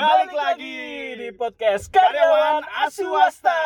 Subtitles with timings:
[0.00, 0.76] Balik lagi
[1.12, 3.60] di podcast karyawan Aswasta.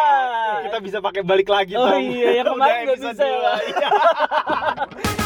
[0.67, 2.03] Kita bisa pakai balik lagi Oh Tom.
[2.03, 3.53] iya, yang kemarin nggak bisa ya, dua.
[3.63, 3.89] Iya.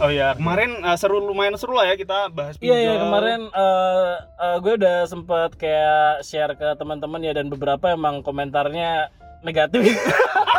[0.00, 3.00] Oh ya, kemarin uh, seru lumayan seru lah ya kita bahas Iya ya pinjol.
[3.04, 9.12] kemarin eh, eh, gue udah sempet kayak share ke teman-teman ya dan beberapa emang komentarnya
[9.44, 9.84] negatif.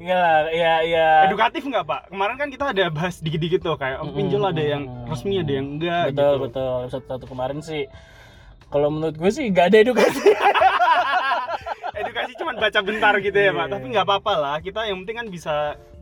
[0.00, 1.08] Enggak lah, ya ya.
[1.28, 2.00] edukatif nggak Pak?
[2.10, 5.78] Kemarin kan kita ada bahas dikit-dikit tuh kayak oh, pinjol ada yang resmi ada yang
[5.78, 6.42] enggak betul gitu.
[6.48, 7.84] betul episode satu kemarin sih.
[8.68, 10.34] Kalau menurut gue sih gak ada edukasi.
[11.94, 13.72] Edukasi cuma baca bentar gitu ya Pak, Iya.
[13.78, 14.56] tapi nggak apa-apa lah.
[14.58, 15.54] Kita yang penting kan bisa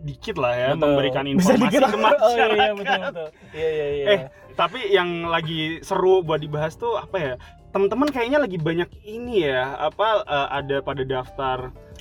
[0.03, 0.83] dikit lah ya Betul.
[0.89, 2.25] memberikan Bisa informasi dikit ke masyarakat.
[2.25, 3.29] Oh iya, iya betul betul.
[3.53, 4.07] Iya iya iya.
[4.09, 4.21] Eh,
[4.57, 7.35] tapi yang lagi seru buat dibahas tuh apa ya?
[7.73, 11.59] Teman-teman kayaknya lagi banyak ini ya, apa eh, ada pada daftar.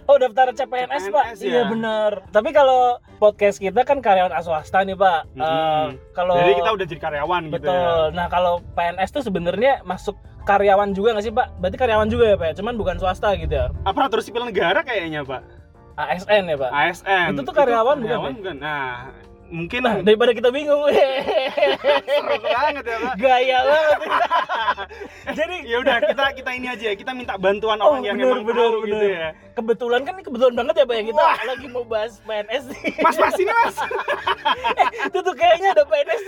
[0.10, 1.26] Oh daftar CPNS, pak?
[1.34, 1.50] CPNS ya?
[1.50, 2.12] Iya benar.
[2.34, 5.30] Tapi kalau podcast kita kan karyawan swasta nih pak.
[5.38, 5.46] Mm-mm.
[5.46, 5.86] Eh,
[6.18, 7.74] kalau Jadi kita udah jadi karyawan gitu betul.
[7.74, 8.16] ya.
[8.16, 11.48] Nah kalau PNS tuh sebenarnya masuk karyawan juga nggak sih pak?
[11.62, 12.48] Berarti karyawan juga ya pak?
[12.50, 12.54] ya?
[12.60, 13.70] Cuman bukan swasta gitu ya?
[13.86, 15.42] Aparatur sipil negara kayaknya, Pak.
[16.02, 16.72] ASN ya pak?
[16.74, 17.28] ASN.
[17.38, 18.38] Itu tuh karyawan bukan, karyawan ya?
[18.42, 18.56] bukan?
[18.58, 18.90] Nah,
[19.52, 20.88] mungkin Nah daripada kita bingung.
[22.08, 23.14] seru banget ya, Pak.
[23.20, 24.00] Gaya banget.
[25.38, 26.96] Jadi Ya udah, kita kita ini aja ya.
[26.96, 29.12] Kita minta bantuan Oh, orang yang bener, emang bener, tahu gitu bener.
[29.12, 29.30] ya.
[29.52, 31.38] kebetulan kan ini kebetulan banget ya pak ya kita Wah.
[31.44, 32.82] lagi mau bahas PNS nih.
[33.04, 33.76] Mas, Mas ini, Mas.
[35.12, 36.24] itu tuh kayaknya ada PNS.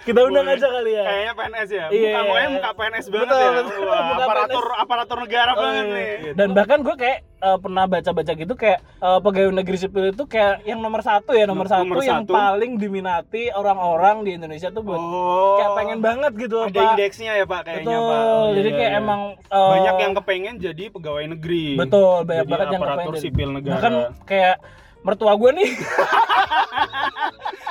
[0.00, 0.56] Kita undang Boleh.
[0.56, 1.02] aja kali ya.
[1.02, 1.86] Kayaknya PNS ya.
[1.86, 2.08] Iya.
[2.10, 3.50] Muka mukanya muka PNS banget Betul, ya.
[3.54, 3.82] betul.
[3.82, 5.92] Wah, Muka aparatur aparatur negara Oh, banget iya.
[5.92, 6.32] nih.
[6.34, 10.54] Dan bahkan gue kayak eh, pernah baca-baca gitu kayak eh, pegawai negeri sipil itu kayak
[10.62, 12.32] yang nomor satu ya nomor, Nomor satu yang satu.
[12.32, 15.56] paling diminati orang-orang di Indonesia tuh buat Oh.
[15.56, 16.84] kayak pengen banget gitu Ada Pak.
[16.90, 18.04] indeksnya ya, Pak, kayaknya, Betul.
[18.06, 18.20] Pak.
[18.20, 19.00] Oh, iya, Jadi iya, kayak iya.
[19.00, 21.66] emang eh, banyak yang kepengen jadi pegawai negeri.
[21.76, 23.74] betul banyak Jadi banget yang kepengen sipil negara.
[23.76, 24.56] Bahkan kayak
[25.00, 25.70] mertua gue nih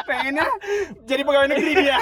[0.04, 0.48] pengennya
[1.04, 1.98] jadi pegawai negeri dia.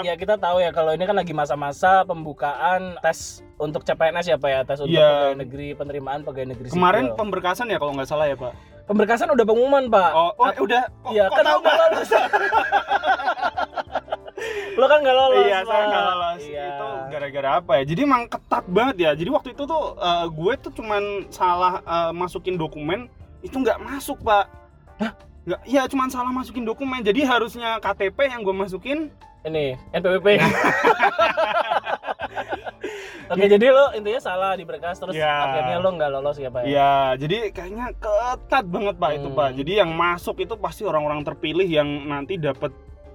[0.00, 4.48] ya kita tahu ya kalau ini kan lagi masa-masa pembukaan tes untuk CPNS ya Pak
[4.48, 5.02] ya tes untuk Iya.
[5.02, 7.18] pegawai negeri penerimaan pegawai negeri Kemarin sipil.
[7.18, 8.52] pemberkasan ya kalau nggak salah ya, Pak.
[8.84, 10.82] pemberkasan udah pengumuman Pak Oh, oh eh, udah.
[11.08, 12.10] Iya, kok kan tahu, aku lolos.
[14.72, 15.44] Lo kan nggak lolos.
[15.44, 16.40] Iya, saya nggak lolos.
[16.42, 16.66] Iya.
[16.66, 17.84] Itu gara-gara apa ya?
[17.84, 19.10] Jadi emang ketat banget ya.
[19.12, 23.06] Jadi waktu itu tuh eh, gue tuh cuman salah eh, masukin dokumen
[23.42, 24.46] itu nggak masuk, Pak.
[24.96, 25.12] Hah?
[25.42, 27.02] Nggak, iya cuman salah masukin dokumen.
[27.02, 29.10] Jadi harusnya KTP yang gue masukin
[29.42, 30.38] Ini NPWP.
[33.26, 35.26] Oke, jadi lo intinya salah di berkas terus Iya.
[35.26, 36.62] akhirnya lo nggak lolos ya Pak?
[36.62, 36.66] ya?
[36.68, 39.38] Iya, jadi kayaknya ketat banget pak itu Hmm.
[39.38, 39.48] pak.
[39.56, 42.70] Jadi yang masuk itu pasti orang-orang terpilih yang nanti dapat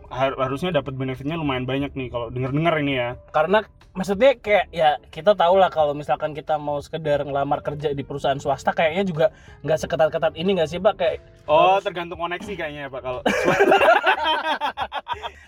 [0.10, 3.10] har- harusnya dapat benefitnya lumayan banyak nih kalau denger-dengar ini ya.
[3.30, 8.02] Karena maksudnya kayak ya kita tahu lah kalau misalkan kita mau sekedar ngelamar kerja di
[8.02, 9.26] perusahaan swasta kayaknya juga
[9.62, 10.94] nggak seketat-ketat ini nggak sih Pak?
[10.96, 11.16] Kayak
[11.46, 13.22] Oh, Harus- tergantung koneksi kayaknya ya pak kalau.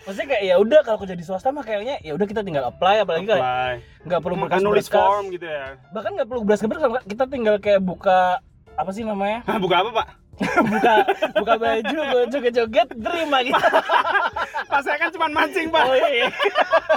[0.02, 3.04] maksudnya kayak ya udah kalau kerja di swasta mah kayaknya ya udah kita tinggal apply
[3.04, 3.74] apalagi kayak apply.
[4.02, 5.66] nggak perlu berkas nulis berkas form gitu ya.
[5.90, 8.40] bahkan nggak perlu berkas berkas kita tinggal kayak buka
[8.72, 10.06] apa sih namanya buka apa pak?
[10.72, 10.94] buka
[11.36, 13.60] buka baju gue joget joget terima gitu
[14.70, 15.82] Pak saya kan cuma mancing pak.
[15.82, 16.28] oh iya, iya.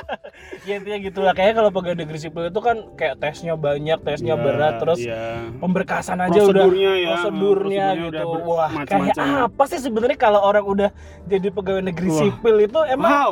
[0.67, 4.35] ya intinya gitu lah kayaknya kalau pegawai negeri sipil itu kan kayak tesnya banyak tesnya
[4.37, 5.49] Iya, berat terus iya.
[5.57, 10.39] pemberkasan aja udah Prosedurnya ya, prosedurnya prosedurnya gitu udah wah kayak apa sih sebenarnya kalau
[10.39, 10.89] orang udah
[11.25, 12.19] jadi pegawai negeri Wah.
[12.23, 13.31] sipil itu emang Wow,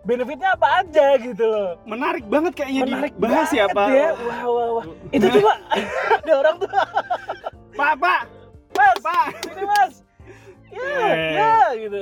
[0.00, 3.88] benefitnya apa aja gitu loh menarik banget kayaknya menarik dibahas ya banget pak.
[3.92, 4.08] ya.
[4.16, 5.52] wah wah wah itu coba
[6.16, 6.70] ada orang tuh
[7.70, 8.20] Pak pak,
[8.90, 9.26] mas pak.
[9.40, 9.94] sini mas
[10.70, 11.30] ya Eh.
[11.34, 11.98] ya gitu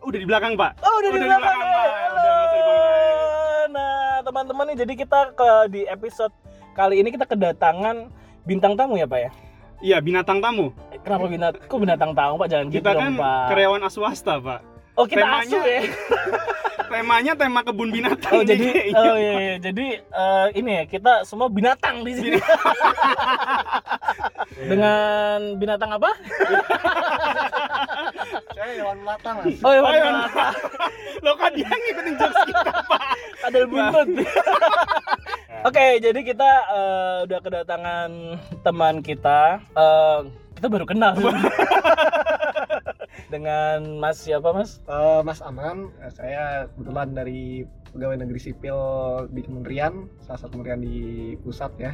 [0.00, 0.72] Udah di belakang pak.
[0.80, 1.54] oh udah, di belakang, Pak.
[1.54, 1.84] ya.
[2.08, 3.68] Udah nggak usah dibangun.
[3.70, 6.34] nah teman-teman nih jadi kita ke di episode
[6.72, 8.10] kali ini kita kedatangan
[8.42, 9.30] bintang tamu ya pak ya
[9.80, 10.72] Iya binatang tamu.
[10.98, 14.60] Kenapa binat kok binatang tamu pak jangan gitu Kita dong kan pak karyawan aswasta pak.
[14.94, 15.80] oh kita temanya- asu ya
[16.94, 18.38] Temanya tema kebun binatang.
[18.38, 18.94] Oh jadi kayaknya.
[19.02, 19.54] oh iya, iya.
[19.58, 22.38] jadi eh, ini ya kita semua binatang di sini.
[24.70, 26.14] Dengan binatang apa?
[28.54, 29.58] Saya hewan melata mas.
[29.58, 30.06] Oh, Oh, hewan iya.
[30.06, 30.48] melata.
[31.26, 33.02] Lo kan dia ngikutin jokes kita pak.
[33.42, 34.06] Ada buntut.
[35.66, 38.10] Oke, jadi kita eh, udah kedatangan
[38.62, 39.58] teman kita.
[39.74, 40.18] Eh,
[40.54, 41.14] kita baru kenal.
[43.32, 44.78] Dengan Mas siapa Mas?
[44.86, 48.78] Eh, mas Aman, saya kebetulan dari pegawai negeri sipil
[49.30, 50.98] di kementerian, salah satu kementerian di
[51.42, 51.92] pusat ya.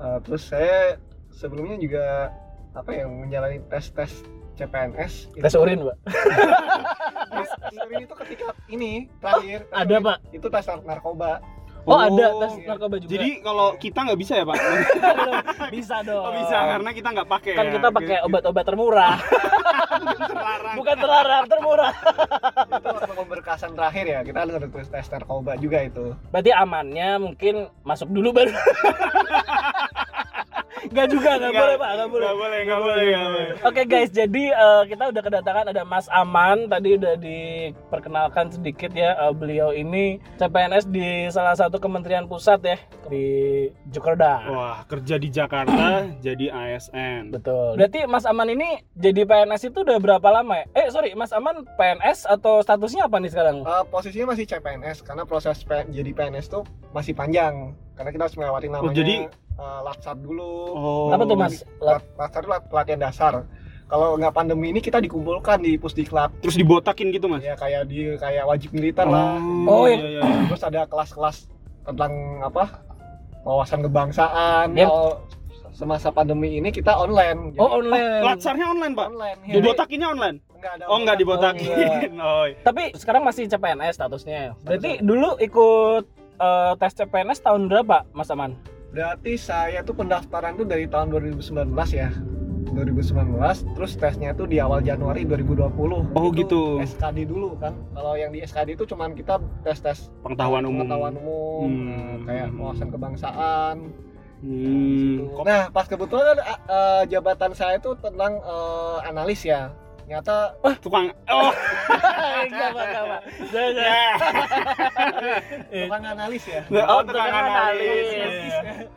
[0.00, 0.96] Eh, terus saya
[1.32, 2.32] sebelumnya juga
[2.72, 4.12] apa ya menjalani tes tes
[4.56, 5.40] CPNS.
[5.40, 5.96] Tes urin, Pak.
[7.32, 9.64] Tes urin itu ketika ini terakhir.
[9.66, 10.04] tes ada, urin.
[10.04, 10.18] Pak.
[10.36, 11.40] Itu tes nar- narkoba.
[11.88, 12.66] Oh, ada tes iya.
[12.68, 13.10] narkoba juga.
[13.16, 14.56] Jadi kalau kita nggak bisa ya pak?
[15.76, 16.24] bisa dong.
[16.28, 17.52] Oh bisa karena kita nggak pakai.
[17.56, 17.72] kan ya.
[17.78, 19.14] kita pakai obat-obat termurah.
[20.20, 21.92] terlarang Bukan terlarang, termurah.
[22.70, 27.54] itu waktu pemberkasan terakhir ya kita harus tes tes narkoba juga itu Berarti amannya mungkin
[27.84, 28.52] masuk dulu baru.
[30.90, 32.20] Gak juga, gak boleh pak, gak boleh.
[32.20, 36.10] nggak boleh nggak boleh nggak boleh Oke guys, jadi eh, kita udah kedatangan ada Mas
[36.10, 36.66] Aman.
[36.66, 42.76] Tadi udah diperkenalkan sedikit ya eh, beliau ini CPNS di salah satu kementerian pusat ya
[43.06, 43.24] di
[43.86, 44.30] Jakarta.
[44.46, 47.74] wah kerja di Jakarta jadi ASN Betul.
[47.76, 50.66] Berarti Mas Aman ini jadi PNS itu udah berapa lama ya?
[50.74, 53.62] Eh sorry, Mas Aman PNS atau statusnya apa nih sekarang?
[53.62, 58.36] Eh, posisinya masih CPNS karena proses P- jadi PNS tuh masih panjang karena kita harus
[58.36, 61.60] melewati namanya jadi- eh, latsar dulu oh Apa tuh Mas?
[61.76, 63.32] Lat- Lat- latsar itu lat- pelatihan dasar
[63.84, 68.16] kalau nggak pandemi ini kita dikumpulkan di pusdiklat terus dibotakin gitu mas ya kayak di
[68.16, 69.36] kayak wajib militer lah
[69.66, 70.08] Oh, iya, iya.
[70.08, 70.46] iya, iya.
[70.48, 71.36] terus ada kelas-kelas
[71.82, 72.64] tentang apa
[73.42, 74.86] wawasan kebangsaan Yep.
[74.86, 75.08] kalau
[75.70, 78.22] semasa pandemi ini kita online Oh online.
[78.22, 79.54] latsarnya online pak online ya.
[79.54, 82.56] dibotakinnya online Nggak ada oh nggak dibotakin oh, iya.
[82.60, 84.54] Tapi sekarang masih CPNS statusnya.
[84.60, 86.04] Berarti dulu ikut
[86.40, 88.56] eh, tes CPNS tahun berapa, Mas Aman?
[88.90, 92.10] Berarti saya tuh pendaftaran tuh dari tahun 2019 ya.
[92.70, 93.34] 2019
[93.74, 96.14] terus tesnya tuh di awal Januari 2020.
[96.14, 96.62] Oh, Itu gitu.
[96.78, 97.74] SKD dulu kan.
[97.92, 102.14] Kalau yang di SKD itu cuman kita tes-tes pengetahuan umum pengetahuan umum Hmm.
[102.24, 103.76] kayak wawasan kebangsaan.
[104.40, 105.42] hmm.
[105.42, 109.74] Nah, pas kebetulan eh, jabatan saya itu tentang eh, analis ya.
[110.10, 111.54] Ternyata tukang oh
[112.42, 113.20] Enggak, Pak, enggak, Pak.
[113.54, 113.94] Jangan, jangan.
[115.70, 115.82] ya.
[115.86, 116.60] bukan analis ya.
[116.66, 118.06] Oh, tukang tukang analis.
[118.10, 118.52] analis.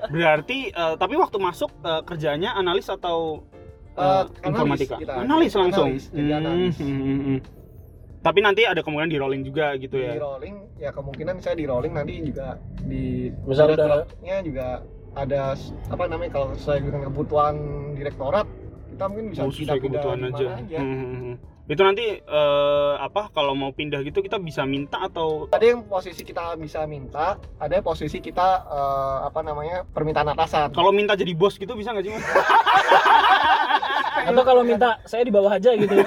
[0.09, 3.45] Berarti eh, tapi waktu masuk eh, kerjanya analis atau
[3.93, 4.49] eh, Eh, analis
[4.81, 4.95] informatika?
[4.97, 5.13] kita.
[5.21, 5.87] Analis langsung.
[5.93, 6.75] Analis, jadi Hmm, analis.
[6.81, 7.39] hmm, hmm, hmm.
[8.23, 10.13] Tapi nanti ada kemungkinan di rolling juga gitu Di ya.
[10.17, 14.67] rolling ya kemungkinan saya di rolling nanti juga di direktoratnya juga
[15.13, 15.53] ada
[15.93, 17.55] apa namanya kalau sesuai dengan kebutuhan
[17.93, 18.49] direktorat
[18.93, 20.47] kita mungkin bisa Oh, pindah kebutuhan aja.
[20.55, 20.77] aja.
[20.77, 21.35] Hmm, hmm, hmm.
[21.63, 26.21] Itu nanti eh, apa kalau mau pindah gitu kita bisa minta atau Ada yang posisi
[26.21, 30.69] kita bisa minta, ada yang posisi kita eh, apa namanya permintaan atasan.
[30.69, 32.25] kalau minta jadi bos gitu bisa nggak sih mas?
[34.23, 35.95] Atau kalau minta saya di bawah aja gitu.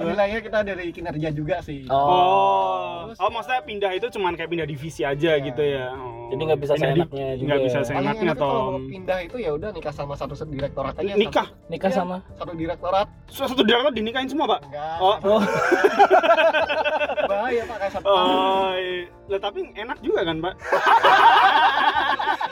[0.00, 1.84] Nilainya kita dari kinerja juga sih.
[1.88, 5.44] Oh, Terus oh ya- maksudnya pindah itu cuman kayak pindah divisi aja Iya.
[5.44, 5.86] gitu ya.
[5.90, 6.16] Oh.
[6.28, 7.80] Jadi nggak bisa Pindah di- seenaknya juga Nggak bisa ya.
[7.80, 8.80] Paling seenaknya kalau Tom.
[8.86, 11.12] pindah itu ya udah nikah sama satu direktorat aja.
[11.14, 11.98] Nikah, Nikah Iya.
[11.98, 13.06] sama Satu, satu direktorat.
[13.26, 14.60] satu direktur dinikahin semua pak?
[14.62, 14.96] Enggak.
[14.98, 15.16] Oh.
[15.26, 15.40] Oh,
[17.28, 18.06] Bahaya Pak kayak satu.
[18.06, 19.04] Oh, iya.
[19.26, 20.54] Lah, tapi enak juga kan pak?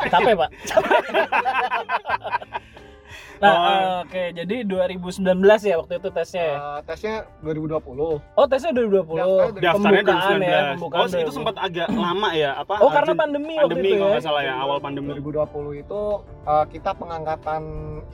[0.06, 0.50] capek, Pak.
[3.36, 4.08] Nah, Oh.
[4.08, 5.20] oke, jadi 2019
[5.60, 6.56] ya waktu itu tesnya ya.
[6.56, 8.16] Eh, tesnya 2020.
[8.22, 9.20] Oh, tesnya 2020.
[9.52, 10.46] Daftarnya Daftarnya Pembukaan 2019.
[10.46, 11.36] ya, pembukaan oh, itu 2020.
[11.36, 12.50] sempat agak lama ya?
[12.56, 12.74] Apa?
[12.80, 14.12] Oh, karena Jun- pandemi waktu pandemi itu kalau ya.
[14.12, 15.08] nggak salah ya, awal pandemi.
[15.12, 16.00] 2020 itu
[16.46, 17.62] eh, kita pengangkatan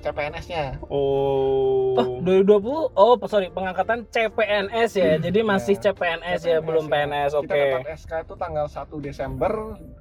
[0.00, 0.64] CPNS-nya.
[0.88, 1.94] Oh.
[1.94, 2.90] Oh, 2020.
[2.92, 5.10] Oh, sorry, pengangkatan CPNS ya.
[5.18, 7.32] Jadi masih Ya, CPNS ya, belum PNS.
[7.34, 7.48] Oke.
[7.48, 9.52] Kita dapat SK itu tanggal 1 Desember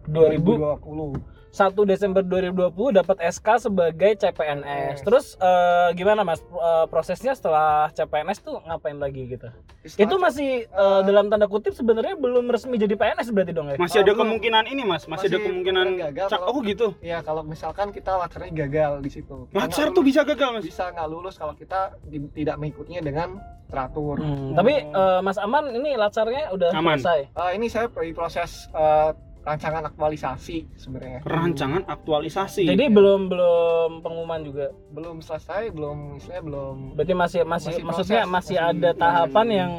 [0.06, 1.31] 2000 2020.
[1.52, 4.64] 1 Desember 2020 dapat SK sebagai CPNS.
[4.94, 5.00] Yes.
[5.02, 9.52] Terus eh, gimana Mas Eh, prosesnya setelah CPNS tuh ngapain lagi gitu?
[9.84, 13.76] Itu masih eh, dalam tanda kutip sebenarnya belum resmi jadi PNS berarti dong ya?
[13.76, 14.20] Masih ada belum.
[14.32, 15.04] kemungkinan ini mas?
[15.04, 16.88] Masih, ada Masih kemungkinan kemungkinan gagal cak- kalau- Oh gitu.
[17.00, 19.36] Ya kalau misalkan kita latsarnya gagal di situ.
[19.50, 20.64] Latsar Karena tuh bisa gagal mas?
[20.64, 23.30] bisa nggak lulus kalau kita di- tidak mengikutinya dengan
[23.68, 24.16] teratur.
[24.18, 26.96] Hmm, Tapi eh, Mas Aman ini latsarnya udah Aman.
[26.96, 27.20] selesai.
[27.28, 29.12] Eh, ini saya di proses eh,
[29.42, 31.20] rancangan aktualisasi sebenarnya.
[31.26, 32.70] Rancangan aktualisasi.
[32.70, 34.70] Jadi belum belum pengumuman juga.
[34.94, 39.48] Belum selesai, belum istilahnya belum Berarti masih masih, Masih maksudnya proses, masih, masih ada tahapan
[39.50, 39.72] yang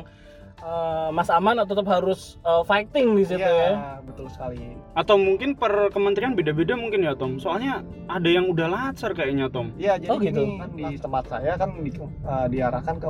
[0.59, 3.73] eh, Mas Aman tetap harus eh, fighting di situ Iya, ya.
[4.03, 4.59] betul sekali.
[4.99, 7.39] Atau mungkin per kementerian beda-beda mungkin ya Tom.
[7.39, 9.71] Soalnya ada yang udah latsar kayaknya Tom.
[9.79, 10.43] Iya, jadi Oh, gitu.
[10.43, 13.09] gini kan di tempat saya kan di, eh, diarahkan ke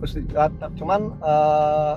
[0.00, 1.94] pusdiklat, cuman eh,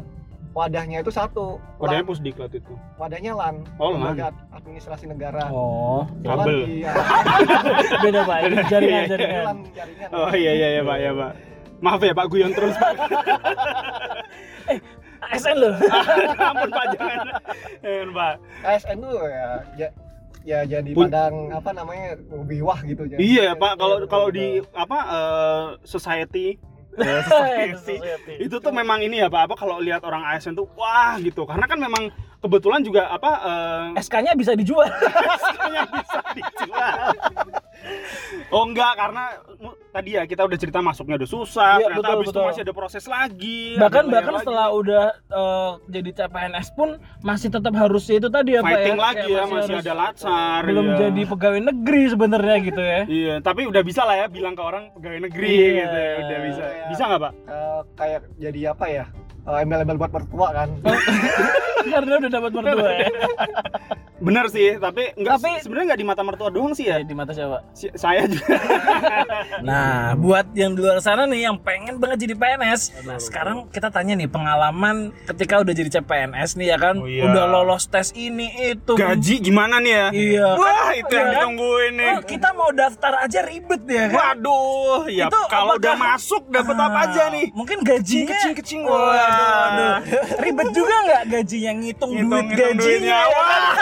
[0.54, 1.58] wadahnya itu satu.
[1.76, 2.10] Wadahnya LAN.
[2.10, 2.74] pusdiklat itu.
[2.96, 4.16] wadahnya LAN, Oh, LAN.
[4.52, 5.50] Administrasi Negara.
[5.50, 6.64] Oh, Kabel.
[6.64, 6.86] di-
[8.06, 8.38] beda Pak.
[8.44, 9.44] Ini jaringan Iya, jaringan.
[9.44, 10.10] LAN jaringan.
[10.12, 11.32] Oh iya iya ya Pak ya Pak.
[11.80, 12.94] Maaf ya Pak guyon terus Pak.
[15.26, 15.74] ASN loh.
[16.52, 17.20] Ampun Pak jangan.
[17.80, 18.34] Jangan Pak.
[18.62, 19.88] ASN tuh ya, ya
[20.44, 23.18] ya jadi Pun- padang apa namanya wiwah gitu jadi.
[23.18, 26.72] Iya Pak kalau kalau di apa eh, society eh,
[27.28, 27.96] society
[28.38, 29.50] itu tuh memang ini ya Pak.
[29.50, 31.44] Apa kalau lihat orang ASN tuh wah gitu.
[31.46, 33.32] Karena kan memang kebetulan juga apa
[33.96, 34.84] eh, SK-nya bisa dijual.
[35.40, 36.92] SK-nya bisa dijual
[38.48, 39.24] Oh enggak, karena
[39.90, 42.74] tadi ya kita udah cerita masuknya udah susah, Iya, ternyata betul, habis itu masih ada
[42.74, 43.62] proses lagi.
[43.76, 44.42] bahkan bahkan lagi.
[44.42, 46.90] setelah udah eh, jadi CPNS pun
[47.22, 50.60] masih tetap harus itu tadi ya Pak fighting ya lagi ya, masih harus- ada latsar.
[50.64, 50.98] belum iya.
[51.02, 54.84] jadi pegawai negeri sebenarnya gitu ya Iya, tapi udah bisa lah ya bilang ke orang
[54.94, 55.68] pegawai negeri Iya.
[55.76, 56.64] gitu ya, udah bisa.
[56.64, 56.86] Iya.
[56.88, 57.34] Bisa nggak, Pak?
[57.44, 59.06] Eh, kayak jadi apa ya
[59.46, 60.70] embel-embel buat mertua kan
[61.94, 63.08] karena udah dapat mertua ya
[64.16, 67.04] Bener sih, tapi enggak Tapi- sebenarnya nggak di mata mertua doang sih ya.
[67.04, 68.56] di mata siapa Si- saya juga.
[69.62, 73.04] Nah, buat yang di luar sana nih yang pengen banget jadi PNS.
[73.04, 77.24] Nah, sekarang kita tanya nih pengalaman ketika udah jadi CPNS nih ya kan, Oh, iya.
[77.26, 78.96] udah lolos tes ini itu.
[78.96, 80.08] Gaji gimana nih ya?
[80.10, 80.48] Iya.
[80.56, 81.34] Wah, itu yang Iya kan?
[81.38, 82.12] ditungguin nih.
[82.14, 84.16] Oh, kita mau daftar aja ribet ya kan.
[84.40, 87.46] Waduh, ya Itu kalau apakah- udah masuk dapat apa Ah, aja nih?
[87.52, 89.33] Mungkin gajinya Kecing-kecing, Waduh, wah.
[89.36, 89.98] Waduh.
[90.44, 93.18] Ribet juga nggak gajinya ngitung, duit Ngitung-ngitung duitnya.
[93.18, 93.18] gajinya.
[93.24, 93.64] ya kan?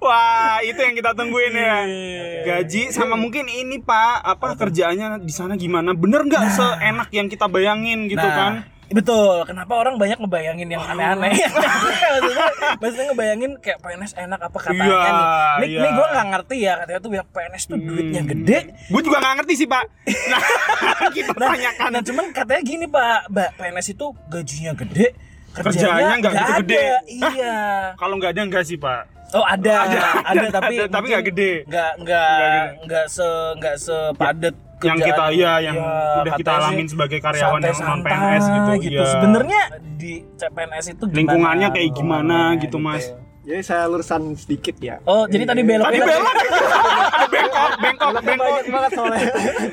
[0.00, 1.84] Wah, itu yang kita tungguin ya.
[1.84, 2.24] Iya.
[2.42, 5.92] Gaji sama mungkin ini Pak, apa kerjaannya di sana gimana?
[5.92, 8.52] Bener nggak seenak yang kita bayangin gitu Nah, kan?
[8.90, 11.30] Betul, kenapa orang banyak ngebayangin yang aneh-aneh?
[11.54, 12.46] maksudnya,
[12.82, 15.24] maksudnya ngebayangin kayak PNS enak apa katanya Iya, nih.
[15.62, 15.80] Nih, iya.
[15.86, 18.58] nih gue nggak ngerti ya katanya tuh ya PNS tuh duitnya gede.
[18.90, 19.84] Gue juga nggak ngerti sih Pak.
[20.30, 21.88] Nah, kita tanyakan.
[21.90, 25.06] Nah cuman katanya gini pak, Mbak PNS itu gajinya gede,
[25.50, 26.84] Kerjanya nggak gitu gede.
[27.10, 27.58] Iya.
[27.98, 29.02] Kalau nggak ada enggak sih Pak?
[29.30, 31.52] Oh ada, Ada, ada, ada, tapi ada, tapi nggak gede.
[31.66, 33.28] Nggak nggak Nggak nggak se
[33.58, 38.00] nggak sepadet yang kita iya yang Ya, udah kita alamin sih sebagai karyawan yang non
[38.00, 38.70] PNS gitu.
[38.90, 39.04] Iya.
[39.10, 39.60] Sebenarnya
[39.94, 41.16] di CPNS itu gimana?
[41.16, 43.04] Lingkungannya kayak gimana Nah, gitu, Mas.
[43.40, 46.22] jadi saya lurusan sedikit ya Oh, jadi tadi belok Tadi belok.
[46.22, 46.44] Ada
[47.26, 48.64] bengkok, bengkok, bengkok.
[48.68, 49.20] banget soalnya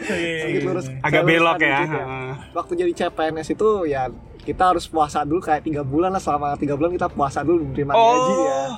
[0.01, 1.77] sedikit lurus Agak belok ya.
[1.79, 2.29] Heeh.
[2.51, 4.07] waktu jadi CPNS itu ya
[4.39, 7.91] kita harus puasa dulu kayak tiga bulan lah selama tiga bulan kita puasa dulu menerima
[7.91, 8.71] gaji ya Oh,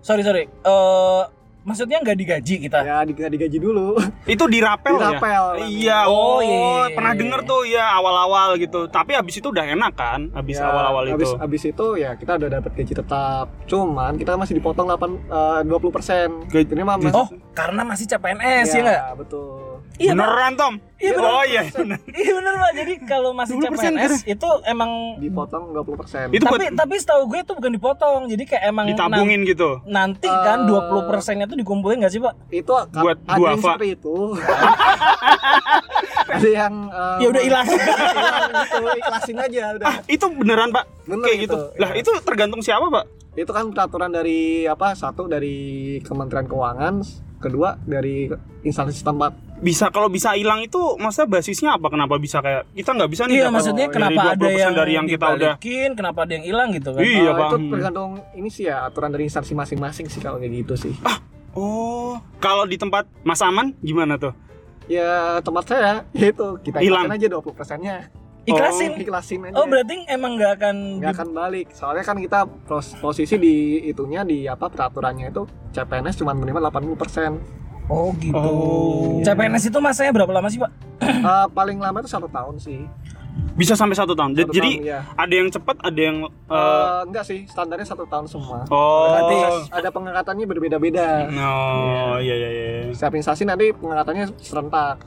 [0.00, 0.44] Sorry sorry.
[0.48, 1.22] Eh
[1.62, 2.78] maksudnya nggak digaji kita?
[2.80, 5.44] ya di- digaji dulu itu dirapel, Dirapel.
[5.56, 5.64] ya?
[5.64, 7.20] Iya, Oh, oh, iya, iya, pernah iya.
[7.20, 8.86] denger tuh ya awal-awal gitu.
[8.86, 10.20] Tapi habis itu udah enak kan?
[10.32, 11.38] Habis Ya, awal-awal habis, itu.
[11.38, 15.90] habis itu ya kita udah dapat gaji tetap cuman kita masih dipotong 8 eh, 20
[15.90, 19.02] persen Gaji- ini mah Oh, karena masih CPNS ya nggak?
[19.16, 19.71] betul
[20.02, 20.18] Iya, Pak.
[20.18, 20.74] Beneran, Tom?
[20.96, 21.26] Iya, bener.
[21.28, 21.98] Oh iya, bener.
[22.08, 22.72] Iya bener pak.
[22.72, 27.22] Jadi kalau masih 20% CPNS itu emang dipotong 20 persen Itu tapi buat tapi setahu
[27.26, 28.20] gue itu bukan dipotong.
[28.26, 29.82] Jadi kayak emang ditabungin gitu.
[29.84, 32.34] nan- nanti kan Eh, 20 persennya tuh dikumpulin nggak sih pak?
[32.50, 33.74] itu Buat yang duafa.
[33.74, 34.14] seperti itu
[36.32, 37.66] ada yang eh, Ya udah hilang.
[38.62, 40.84] gitu ikhlasin aja udah Ah, itu beneran, Pak?
[41.02, 41.58] Bener Kayak itu, gitu.
[41.76, 42.00] Lah, iya.
[42.00, 43.06] itu tergantung siapa, Pak?
[43.32, 45.56] itu kan peraturan dari apa satu dari
[45.98, 47.00] Kementerian Keuangan
[47.40, 48.28] kedua dari
[48.60, 51.86] instansi setempat Bisa kalau bisa hilang itu masa basisnya apa?
[51.86, 55.06] Kenapa bisa kayak kita nggak bisa nih Iya maksudnya kenapa ada 20% yang dari yang
[55.06, 55.54] kita udah
[55.94, 57.00] kenapa ada yang hilang gitu kan?
[57.00, 57.46] Iya, Bang.
[57.46, 60.94] itu tergantung ini sih ya aturan dari instansi masing-masing sih kalau kayak gitu sih
[61.52, 64.34] Oh, kalau di tempat Mas Aman gimana tuh?
[64.84, 67.06] ya tempat saya itu kita Hilang.
[67.06, 68.10] aja 20 persennya
[68.42, 68.98] Ikhlasin.
[68.98, 73.38] ikhlasin aja Oh berarti emang nggak akan nggak akan balik soalnya kan kita pros- posisi
[73.38, 73.54] di
[73.86, 77.30] itunya di apa peraturannya itu CPNS cuma menerima 80 persen
[77.86, 78.36] Oh gitu.
[78.36, 79.18] Oh.
[79.20, 80.70] CPNS itu masanya berapa lama sih pak?
[81.02, 82.78] Eh, paling lama itu satu tahun sih
[83.52, 84.38] Bisa sampai satu tahun.
[84.38, 85.00] Satu Jadi tahun, ya.
[85.14, 89.06] ada yang cepat, ada yang eh, Eh, enggak sih standarnya satu tahun semua oh.
[89.08, 89.36] Berarti
[89.72, 92.66] ada pengangkatannya berbeda-beda Oh, iya iya iya.
[92.90, 95.02] setiap instansi nanti pengangkatannya serentak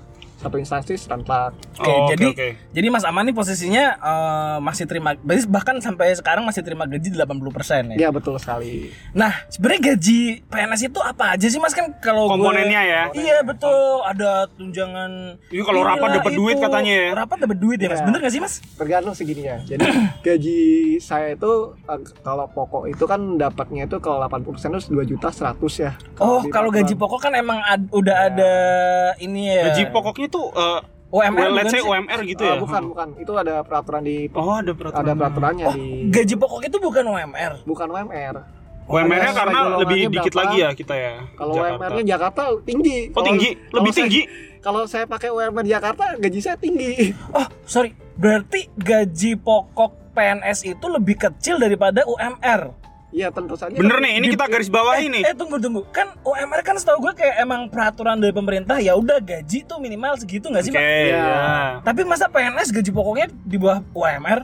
[0.45, 2.49] satu instansi serentak Oke, Oh, jadi oke.
[2.69, 7.09] jadi Mas Aman nih posisinya eh, masih terima berarti bahkan sampai sekarang masih terima gaji
[7.09, 7.97] 80% ya.
[7.97, 12.37] ya betul sekali Nah, sebenarnya gaji PNS itu apa aja sih Mas kan kalau gue-
[12.37, 13.01] komponennya ya.
[13.09, 13.73] Iya betul,
[14.03, 15.39] ada tunjangan.
[15.47, 16.39] Iya, kalau rapat dapat itu.
[16.39, 17.09] duit katanya ya.
[17.15, 18.05] Rapat dapat duit ya Mas, Iya.
[18.05, 18.53] bener gak sih Mas?
[18.75, 19.81] tergantung segini ya jadi
[20.25, 20.59] gaji
[20.99, 25.55] saya itu eh, kalau pokok itu kan dapatnya itu kalau 80% itu 2 juta 100
[25.79, 26.75] ya Oh, kalau peraturan.
[26.81, 28.27] gaji pokok kan emang ad- udah Ya.
[28.27, 28.53] ada
[29.17, 29.63] ini ya.
[29.69, 31.87] Gaji pokoknya tuh eh, UMR well, let's say sih?
[31.87, 32.59] UMR gitu Eh, ya.
[32.59, 35.01] bukan bukan itu ada peraturan di Oh, ada peraturan.
[35.01, 37.53] ada peraturannya Oh, di gaji pokok itu bukan UMR.
[37.63, 38.35] bukan UMR
[38.85, 40.41] UMR-nya karena lebih dikit berapa?
[40.45, 41.13] lagi ya kita ya.
[41.33, 41.57] kalau.
[41.57, 44.21] UMR-nya Jakarta tinggi Oh, Kalau- tinggi, lebih saya- tinggi.
[44.59, 47.95] kalau saya pakai UMR Jakarta gaji saya tinggi Oh, sorry.
[48.15, 52.71] Berarti gaji pokok PNS itu lebih kecil daripada UMR.
[53.07, 55.23] Iya tentu saja Bener nih, ini Di- kita garis bawahi nih.
[55.23, 59.17] Eh tunggu tunggu, kan UMR kan setahu gue kayak emang peraturan dari pemerintah ya udah
[59.17, 60.83] gaji tuh minimal segitu nggak sih Oke, Pak?
[60.83, 61.15] Iya.
[61.15, 61.39] ya.
[61.81, 64.41] Tapi masa PNS gaji pokoknya di bawah UMR?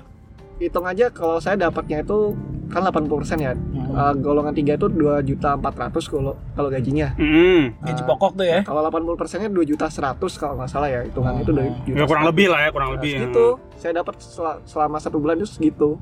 [0.57, 2.37] hitung aja kalau saya dapatnya itu
[2.67, 3.57] kan 80% ya
[3.91, 7.73] Eh, golongan 3 itu 2 juta 400 kalau kalau gajinya Hmm.
[7.81, 8.61] Gaji Eh, pokok tuh ya?
[8.61, 12.05] kalau 80 persennya 2 juta 100 kalau nggak salah ya hitungan itu 2 juta Ya
[12.05, 12.29] kurang 100.
[12.29, 13.11] lebih lah ya, kurang Nah, lebih.
[13.11, 13.19] ya.
[13.19, 15.97] segitu saya dapat sel- selama satu bulan itu segitu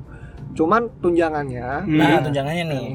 [0.52, 1.98] cuman tunjangannya Hmm.
[1.98, 2.88] Nah, tunjangannya nih.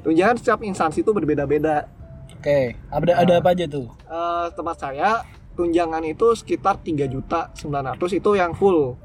[0.00, 1.88] tunjangan setiap instansi itu berbeda-beda
[2.34, 3.88] Oke, ada ada apa aja tuh?
[4.04, 5.24] Eh, tempat saya
[5.56, 9.00] tunjangan itu sekitar 3 juta 900 itu yang full.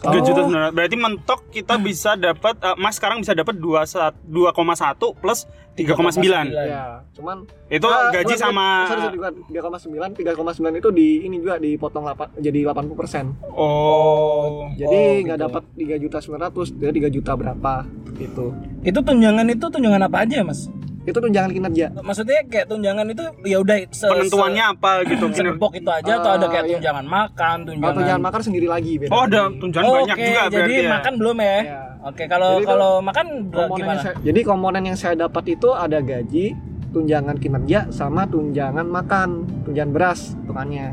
[0.00, 0.24] Tiga Oh.
[0.24, 0.74] juta sembilan ratus.
[0.74, 6.48] Berarti mentok kita bisa dapat eh, Mas sekarang bisa dapat dua sa- 2,1 plus 3,9.
[6.50, 9.32] Ya, cuman Itu Ah, gaji bukan, sama sorry, sorry, bukan.
[9.46, 13.36] 3,9 3,9 itu di ini juga dipotong 8, jadi 80%.
[13.50, 14.66] Oh.
[14.74, 15.46] Jadi Oh, nggak gitu.
[15.46, 17.72] dapat 3 juta 900, dia 3 juta berapa
[18.16, 18.56] gitu.
[18.82, 20.66] Itu tunjangan itu tunjangan apa aja, Mas?
[21.00, 21.86] Itu tunjangan kinerja.
[21.96, 25.56] Maksudnya kayak tunjangan itu ya udah penentuannya apa gitu se- kinerja.
[25.56, 26.76] segepok itu aja atau ada kayak Ah, iya.
[26.76, 29.10] tunjangan makan, Kalau tunjangan tunjangan makan sendiri lagi beda.
[29.10, 30.90] Oh, ada tunjangan Oh, banyak oke, juga jadi ya.
[30.90, 31.48] makan belum ya?
[31.62, 31.80] Ya.
[32.02, 33.26] Oke, kalau Jadi itu kalau makan
[33.74, 34.00] gimana?
[34.00, 36.46] saya- jadi komponen yang saya dapat itu ada gaji,
[36.90, 39.28] tunjangan kinerja, sama tunjangan makan,
[39.62, 40.86] tunjangan beras, hitungannya.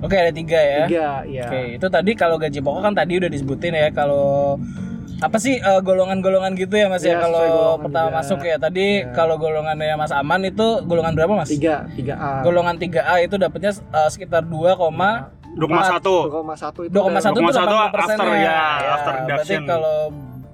[0.00, 0.80] Oke, ada tiga ya.
[0.86, 1.44] Tiga, ya.
[1.44, 4.56] Oke, itu tadi kalau gaji pokok kan tadi udah disebutin ya kalau
[5.20, 8.16] apa sih eh, golongan-golongan gitu ya Mas ya, Iya, sesuai kalau pertama juga.
[8.18, 8.56] masuk ya.
[8.56, 9.12] Tadi Iya.
[9.12, 11.48] kalau golongannya Mas Aman itu golongan berapa Mas?
[11.48, 12.30] Tiga, tiga A.
[12.40, 15.28] Golongan 3A itu dapatnya eh, sekitar 2, 2,1.
[15.50, 18.38] 2,1 itu 2,1 itu 2,1 80 after, ya.
[18.38, 19.98] ya, after berarti kalau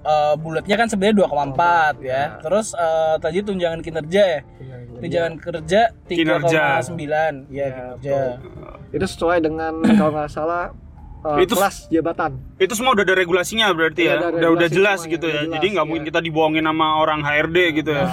[0.02, 2.08] uh, bulatnya kan sebenarnya 2,4 ya.
[2.08, 2.23] Ya.
[2.40, 4.40] Terus uh, tadi tunjangan kinerja ya.
[4.96, 6.80] Tunjangan kerja 3,9 Kinerja.
[6.80, 8.18] ya, Ya, kinerja.
[8.88, 10.73] Itu sesuai dengan kalau nggak salah
[11.35, 12.30] eh, Itu- kelas jabatan.
[12.56, 14.16] Itu semua udah ada regulasinya berarti Iya, ya.
[14.16, 15.40] ada Udah udah regulasi jelas semuanya, gitu udah ya.
[15.40, 15.88] jelas, Jadi nggak iya.
[15.88, 18.06] mungkin kita dibohongin sama orang HRD gitu ya.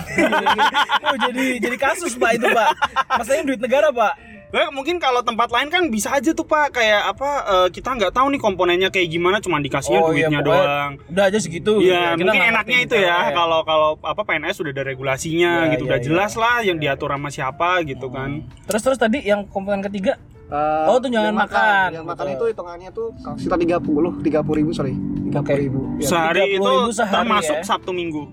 [1.06, 2.70] oh jadi jadi kasus Pak itu Pak.
[3.14, 4.14] Masalahnya duit negara Pak.
[4.54, 8.14] Nah, mungkin kalau tempat lain kan bisa aja tuh Pak kayak apa eh, kita nggak
[8.14, 10.92] tahu nih komponennya kayak gimana cuma dikasihnya Oh, iya, duitnya pokoknya doang.
[11.10, 11.72] Udah aja segitu.
[11.76, 12.02] gitu Iya, ya.
[12.14, 15.84] Kita mungkin nggak enaknya itu ya kalau kalau apa PNS sudah ada regulasinya Iya, gitu,
[15.84, 16.06] iya, udah iya.
[16.06, 18.46] jelas lah yang diatur sama siapa gitu kan.
[18.70, 20.22] Terus terus tadi yang komponen ketiga
[20.54, 21.88] Eh, Oh, tunjangan yang makan.
[21.92, 24.94] Yang makan itu hitungannya tuh kalau sekitar 30, 30 ribu sorry.
[24.94, 25.80] 30 ribu.
[25.98, 26.06] Ya.
[26.06, 27.64] Sehari itu 30.000 sehari termasuk ya.
[27.66, 28.24] Sabtu Minggu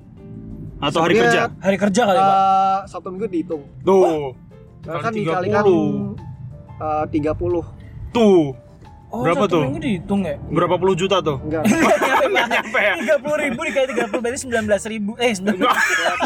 [0.79, 1.61] atau hari Sebenarnya, kerja.
[1.61, 2.33] hari kerja kali Pak.
[2.33, 3.63] eh, Sabtu Minggu dihitung.
[3.81, 4.33] Tuh,
[4.81, 5.21] Nah, Kali kan 30.
[5.21, 5.65] dikalikan
[6.79, 7.65] eh, 30.
[8.11, 8.57] tuh
[9.11, 9.63] Oh, Berapa satu tuh?
[9.65, 10.39] minggu dihitung ya?
[10.47, 11.43] berapa puluh juta tuh?
[11.43, 11.67] Enggak.
[12.31, 12.95] Nggak nyampe ya?
[12.97, 15.11] Tiga puluh ribu dikali tiga puluh berarti sembilan belas ribu.
[15.17, 15.59] Eh sembilan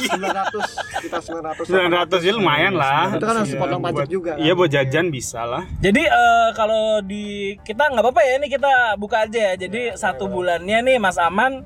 [0.05, 1.65] 900 kita 900.
[1.65, 3.09] 900 ya lumayan lah.
[3.11, 4.39] Itu kan harus Iya, potong pajak buat- juga kan?
[4.39, 5.63] Iya buat jajan bisa lah.
[5.79, 7.25] Jadi eh, kalau di
[7.59, 9.55] kita nggak apa-apa ya ini kita buka aja ya.
[9.57, 11.65] Jadi satu bulannya nih Mas Aman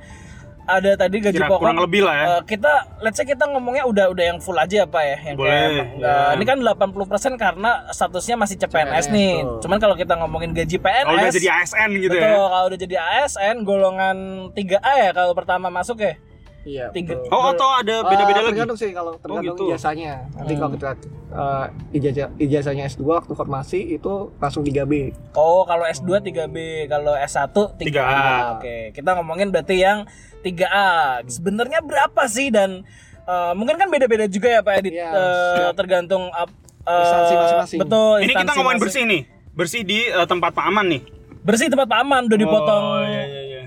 [0.69, 1.61] ada tadi gaji Kira pokok.
[1.61, 2.27] kurang lebih lah ya.
[2.31, 5.51] Eh, kita let's say kita ngomongnya udah udah yang full aja apa ya yang Boleh,
[5.51, 6.13] kayak, ya.
[6.13, 6.95] eh, ini kan 80%
[7.35, 9.33] karena statusnya masih CPNS CPNS, nih.
[9.39, 9.59] tuh.
[9.65, 12.47] Cuman kalau kita ngomongin gaji PNS Kalau udah jadi ASN gitu betul, ya.
[12.47, 14.17] kalau udah jadi ASN golongan
[14.53, 16.15] 3A ya kalau pertama masuk ya.
[16.61, 16.91] Iya.
[16.91, 17.15] Tiga.
[17.29, 18.53] Oh, atau ada beda-beda Eh, lagi?
[18.53, 19.65] tergantung sih kalau tergantung gitu.
[19.69, 20.27] ijazahnya.
[20.33, 20.61] Nanti Hmm.
[20.61, 20.91] kalau kita
[21.29, 25.13] eh, ijazah ijazahnya S2 waktu formasi itu langsung 3B.
[25.35, 27.85] Oh, kalau S2 3B, kalau S1 3A.
[28.01, 28.37] 3A.
[28.55, 30.09] Oke, kita ngomongin berarti yang
[30.41, 31.21] 3A.
[31.25, 32.83] Sebenarnya berapa sih dan
[33.23, 35.73] eh, mungkin kan beda-beda juga ya Pak Edit Iya, Eh, siap.
[35.75, 36.49] tergantung eh,
[36.89, 37.79] Instansi masing-masing.
[37.79, 39.23] Betul, Ini kita ngomongin masing- bersih nih.
[39.51, 41.03] Bersih di eh, tempat Pak Aman nih.
[41.39, 42.83] Bersih tempat Pak Aman udah dipotong.
[42.83, 43.58] Oh, iya iya iya.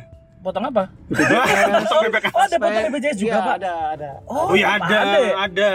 [0.41, 0.89] Potong apa?
[1.85, 2.33] Potong BPKS.
[2.33, 3.55] Oh, ada potong BPJS juga, Iya, Pak.
[3.55, 4.09] ada, ada.
[4.25, 5.01] Oh, Oh iya ada, ya?
[5.05, 5.69] ada, Ada,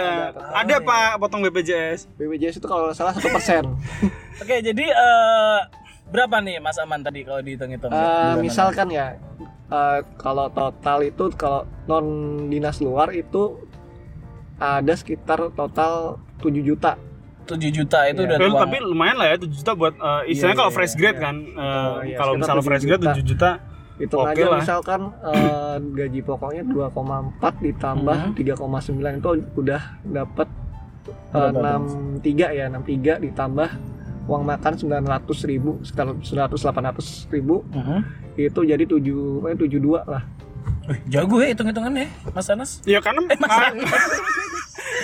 [0.53, 1.99] ada Pak potong BPJS.
[2.13, 3.63] BPJS itu kalau salah satu persen.
[4.43, 5.59] Oke, jadi eh,
[6.07, 7.89] berapa nih Mas Aman tadi kalau dihitung-hitung?
[7.89, 8.43] Eh, Bulanan?
[8.43, 9.15] misalkan ya,
[9.67, 12.05] eh, kalau total itu kalau non
[12.47, 13.63] dinas luar itu
[14.57, 16.99] ada sekitar total 7 juta.
[17.45, 18.35] 7 juta itu Iya.
[18.35, 20.99] udah tapi lumayan lah ya 7 juta buat eh, istilahnya Iya, kalau iya, fresh iya,
[20.99, 21.23] grade iya.
[21.23, 21.35] kan.
[21.39, 23.15] Eh, Oh, iya, kalau misalnya 7 fresh grade juta.
[23.15, 23.51] 7 juta.
[23.97, 24.59] Hitung Oke aja lah.
[24.61, 28.33] misalkan eh, gaji pokoknya 2,4 ditambah Mhm.
[28.35, 30.47] 3,9 itu udah dapat
[31.27, 31.61] tuh?
[32.21, 33.69] 63 ya, 63 ditambah
[34.25, 35.07] uang makan 900
[35.43, 37.97] ribu, sekitar 900 800 ribu Mhm.
[38.37, 39.01] itu jadi 7
[39.39, 40.23] pokoknya 72 lah.
[40.85, 42.79] Wih, jago ya hitung-hitungannya Mas Anas.
[42.83, 43.71] Ya karena Eh, Mas, ah,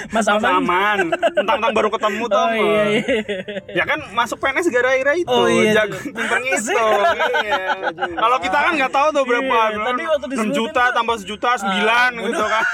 [0.09, 0.53] Mas Mas Aman.
[0.59, 0.97] aman.
[1.11, 2.37] Tentang-tentang baru ketemu tuh.
[2.39, 3.01] Oh iya iya.
[3.71, 5.29] Ya kan masuk PNS gara-gara itu.
[5.29, 5.71] Oh, iya.
[5.75, 7.01] Jago pinter Pantes ngitung.
[7.43, 7.65] Iya.
[8.13, 9.57] Kalau kita kan nggak tahu tuh berapa.
[9.67, 12.63] Iya, tadi waktu 6 disebutin juta tuh- tambah sejuta 9 Ah, gitu kan.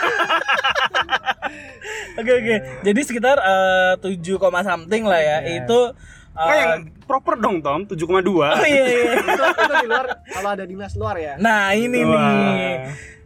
[2.16, 2.56] Oke oke.
[2.84, 5.38] Jadi sekitar eh, 7, koma something lah ya.
[5.42, 5.64] Iya.
[5.64, 5.96] Itu
[6.30, 6.72] Nah, yang
[7.04, 8.00] proper dong Tom 7,2.
[8.32, 9.12] Oh iya iya.
[9.12, 11.36] itu, itu di luar kalau ada dinas luar ya.
[11.36, 12.16] Nah, ini Wah.
[12.16, 12.74] nih.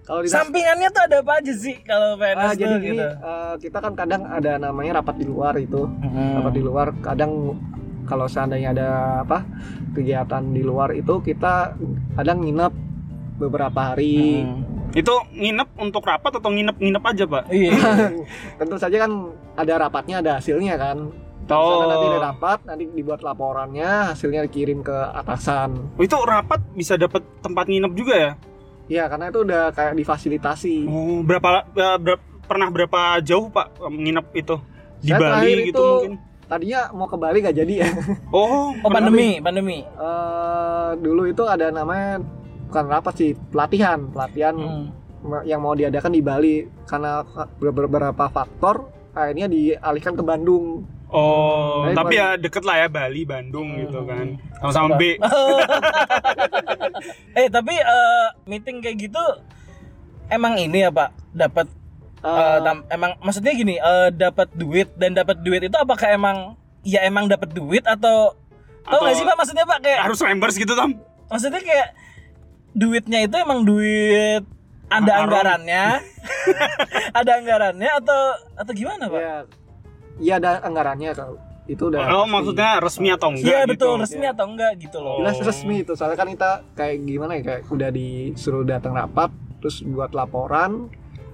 [0.03, 3.07] Kalau dinas Sampingannya tuh ada apa aja sih kalau PNS Ah, tuh jadi gini, gitu?
[3.07, 5.87] eh, kita kan kadang ada namanya rapat di luar itu.
[5.87, 6.43] Hmm.
[6.43, 7.31] Rapat di luar kadang
[8.03, 8.87] kalau seandainya ada
[9.23, 9.47] apa
[9.95, 11.79] kegiatan di luar itu kita
[12.13, 12.73] kadang nginep
[13.39, 14.43] beberapa hari.
[14.43, 14.91] Hmm.
[14.91, 17.43] Itu nginep untuk rapat atau nginep-nginep aja, Pak?
[17.49, 17.71] Iya.
[18.61, 19.11] Tentu saja kan
[19.55, 21.09] ada rapatnya, ada hasilnya kan.
[21.49, 21.89] Oh.
[21.89, 25.95] Nanti ada rapat, nanti dibuat laporannya, hasilnya dikirim ke atasan.
[25.97, 28.31] Oh, itu rapat bisa dapat tempat nginep juga ya?
[28.93, 30.75] Iya, karena itu udah kayak difasilitasi.
[30.85, 34.55] Oh, berapa, eh, berapa pernah berapa jauh Pak eh, nginep itu?
[35.01, 37.89] di Saya Bali gitu itu- mungkin Tadinya mau ke Bali nggak jadi ya.
[38.31, 39.81] oh Oh pandemi, pandemi.
[39.81, 42.21] Eh, dulu itu ada namanya
[42.67, 44.85] bukan rapat sih, pelatihan, pelatihan Hmm.
[45.43, 47.23] yang mau diadakan di Bali karena
[47.57, 50.83] ber- beberapa faktor akhirnya dialihkan ke Bandung.
[51.13, 52.19] Oh Baik, tapi Bali.
[52.19, 53.79] ya deket lah ya Bali Bandung Hmm.
[53.79, 54.27] gitu kan.
[54.59, 54.95] Sama-sama.
[54.95, 55.03] B
[57.33, 59.23] eh tapi eh, meeting kayak gitu
[60.27, 61.09] emang ini ya Pak?
[61.31, 61.67] Dapat
[62.19, 66.55] Eh, eh, tam- emang maksudnya gini eh, dapat duit dan dapat duit itu apakah emang
[66.81, 68.31] ya emang dapat duit atau
[68.81, 70.95] tau Atau- gak sih Pak maksudnya Pak kayak harus members gitu Tom?
[71.27, 71.87] Maksudnya kayak
[72.71, 74.39] duitnya itu emang duit
[74.87, 75.99] ada anggarannya?
[77.13, 78.19] Ada anggarannya atau
[78.55, 79.19] atau gimana Pak?
[79.19, 79.37] ya,
[80.17, 82.33] iya ada anggarannya kalau itu udah oh pasti.
[82.35, 85.15] maksudnya resmi atau enggak Iya gitu betul resmi atau enggak gitu loh.
[85.23, 89.79] jelas resmi itu soalnya kan kita kayak gimana ya kayak udah disuruh datang rapat terus
[89.81, 90.91] buat laporan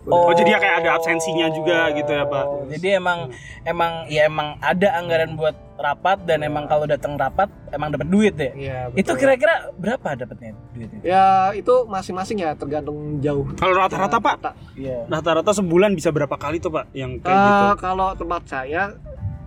[0.09, 2.45] Oh, jadi ya kayak ada absensinya juga gitu ya, Pak.
[2.47, 3.29] Oh, Jadi emang
[3.61, 8.35] emang ya emang ada anggaran buat rapat dan emang kalau datang rapat emang dapat duit
[8.35, 8.51] ya.
[8.51, 10.99] Iya, Itu kira-kira berapa dapatnya duitnya?
[11.01, 14.51] ya itu masing-masing ya tergantung jauh kalau rata-rata Pak Rata.
[14.75, 15.07] Iya.
[15.07, 18.91] rata-rata sebulan bisa berapa kali tuh Pak yang kayak Eh, gitu kalau tempat saya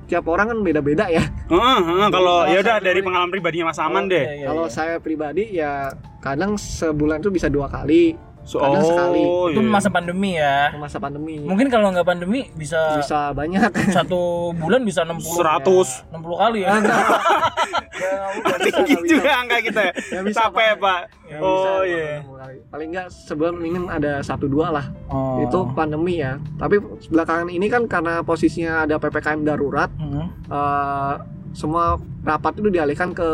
[0.05, 3.79] tiap orang kan beda-beda ya Heeh, heeh, kalau Kalau ya udah dari pengalaman pribadinya Mas
[3.79, 4.73] Aman Oh, deh iya, iya, kalau iya.
[4.73, 5.73] saya pribadi ya
[6.19, 9.23] kadang sebulan itu bisa dua kali So, kadang sekali.
[9.23, 9.71] itu iya.
[9.71, 10.75] masa pandemi ya.
[10.75, 16.43] masa pandemi Mungkin kalau nggak pandemi bisa, bisa banyak satu bulan bisa 60 100 60
[16.43, 16.75] kali ya.
[18.63, 20.81] tinggi juga angka kita ya Nggak bisa, capek Pak.
[20.83, 25.45] Pak Nggak bisa, oh iya enam paling enggak sebulan minim ada satu dua lah Oh.
[25.45, 30.33] itu pandemi ya tapi belakangan ini kan karena posisinya ada ppkm darurat Hmm.
[30.49, 31.15] eh,
[31.53, 33.29] semua rapat itu dialihkan ke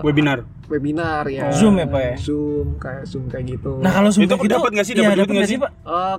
[0.00, 2.14] webinar webinar ya Zoom ya, Pak, ya?
[2.16, 4.92] zoom kayak zoom kayak gitu Nah, kalau Zoom Itu kayak gitu dapat nggak sih?
[4.92, 5.58] iya, Dapat duit dapat nggak sih?
[5.58, 5.70] Pak?
[5.80, 6.16] Eh,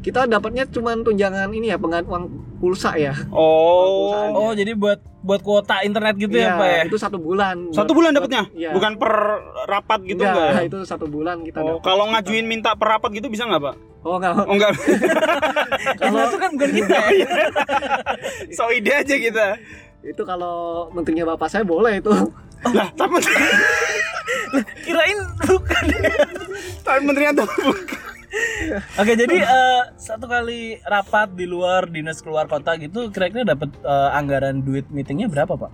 [0.00, 2.24] kita dapatnya cuma tunjangan ini ya pengganti uang
[2.56, 6.82] pulsa ya oh Oh, jadi buat buat kuota internet gitu ya, Iya, Pak ya?
[6.88, 8.72] itu satu bulan satu bulan dapatnya iya.
[8.72, 9.12] bukan per
[9.66, 10.62] rapat gitu Enggak, enggak ya?
[10.66, 11.82] itu satu bulan kita Oh, dapat.
[11.82, 13.74] kalau ngajuin minta per rapat gitu bisa nggak Pak?
[14.00, 14.72] oh enggak Oh enggak,
[15.96, 17.28] Kalau itu kan bukan kita ya.
[18.56, 19.46] so ide aja kita.
[20.00, 22.10] Itu kalau menterinya bapak saya boleh itu
[22.76, 23.16] Lah, tapi
[24.84, 25.84] Kirain bukan.
[26.84, 28.00] tapi menterinya tuh bukan.
[29.00, 34.10] Oke, jadi eh, satu kali rapat di luar dinas keluar kota gitu kira-kira dapat eh,
[34.12, 35.72] anggaran duit meetingnya berapa, Pak?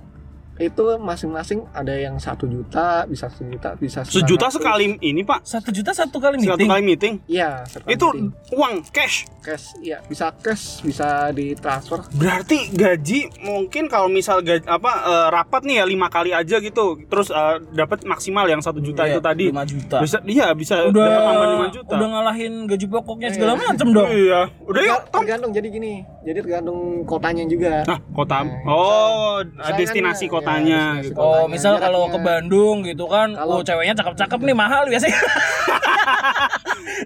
[0.58, 4.56] Itu masing-masing ada yang satu juta bisa sejuta bisa Sejuta 900.
[4.56, 5.40] sekali ini Pak.
[5.42, 6.68] Satu juta satu kali Satu meeting.
[6.68, 7.14] kali meeting.
[7.26, 8.26] iya satu kali Itu meeting.
[8.52, 9.28] uang cash.
[9.38, 15.62] cash iya bisa cash bisa ditransfer Berarti gaji mungkin kalau misal gaji, apa eh, rapat
[15.62, 19.20] nih ya lima kali aja gitu, terus eh, dapat maksimal yang satu juta Iya, itu
[19.20, 19.44] tadi.
[19.48, 19.96] 5 juta.
[20.00, 21.92] Bisa, iya bisa udah dapat tambahan lima juta.
[21.92, 23.62] udah ngalahin gaji pokoknya segala Iya.
[23.62, 24.08] macem dong.
[24.08, 24.82] Iya, udah.
[24.82, 25.92] Terga- tergantung jadi gini
[26.22, 28.38] jadi tergantung kotanya juga Nah, kota.
[28.40, 29.38] Nah, Oh,
[29.72, 31.18] destinasi ya, kotanya destinasi gitu.
[31.18, 32.18] Oh, Kotanya, misal kalau ke.
[32.18, 35.18] Bandung gitu kan, Kalau- oh ceweknya cakep-cakep nih mahal biasanya.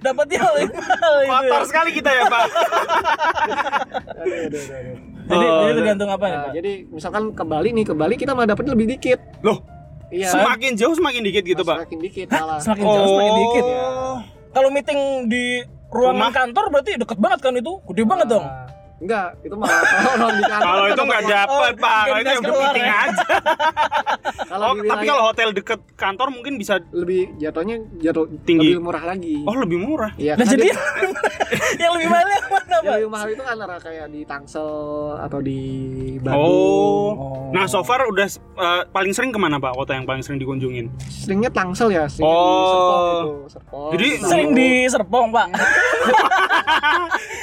[0.01, 1.33] Dapatnya lebih mahal gitu.
[1.43, 2.43] Kotor sekali kita ya, Pak.
[2.43, 4.97] Aduh, aduh, aduh, aduh.
[5.23, 5.77] Jadi, Oh, jadi iya.
[5.77, 6.53] tergantung apa nih, Nah, Pak?
[6.53, 9.63] jadi misalkan ke Bali nih ke Bali kita malah dapetnya lebih dikit Loh,
[10.11, 11.77] iya semakin jauh semakin dikit gitu, Pak.
[11.81, 13.79] semakin dikit malah Semakin jauh semakin dikit ya.
[13.79, 14.19] Oh.
[14.51, 15.45] Kalau meeting di
[15.87, 16.31] ruangan Rumah?
[16.35, 17.73] kantor berarti deket banget kan itu?
[17.85, 18.47] Gede banget dong.
[19.01, 19.81] Enggak itu malah
[20.13, 22.03] kalau di kantor Kalau kan itu nggak dapat- Oh, Pak.
[22.03, 22.97] Kalau itu yang meeting ya.
[23.01, 23.25] aja.
[24.51, 28.71] kalau Oh, tapi kalau hotel deket kantor mungkin bisa lebih jatuhnya jatuh Tinggi.
[28.71, 30.13] lebih murah lagi Oh, lebih murah.
[30.15, 30.69] iya Nah kan jadi
[31.83, 32.93] yang lebih mahal yang mana, yang Pak?
[32.93, 34.71] lebih mahal itu kan antara kayak di Tangsel
[35.19, 35.61] atau di
[36.21, 37.51] Bandung Oh.
[37.51, 39.75] Nah, so far udah eh, paling sering ke mana, Pak?
[39.75, 40.87] Kota yang paling sering dikunjungin?
[41.09, 42.37] seringnya Tangsel ya sering Oh.
[42.37, 44.15] di Serpong itu Serpong Jadi-.
[44.23, 45.47] Sering di Serpong, Pak.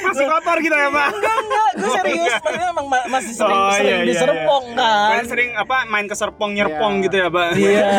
[0.00, 1.08] Masih kotor kita ya, Pak.
[1.48, 2.32] Enggak, gue serius.
[2.34, 5.08] Maksudnya emang ma- masih sering, Oh, sering iya, di iya, Serpong kan.
[5.10, 7.02] Paling sering apa main ke Serpong nyerpong Iya.
[7.02, 7.48] gitu ya, Pak.
[7.54, 7.86] Iya.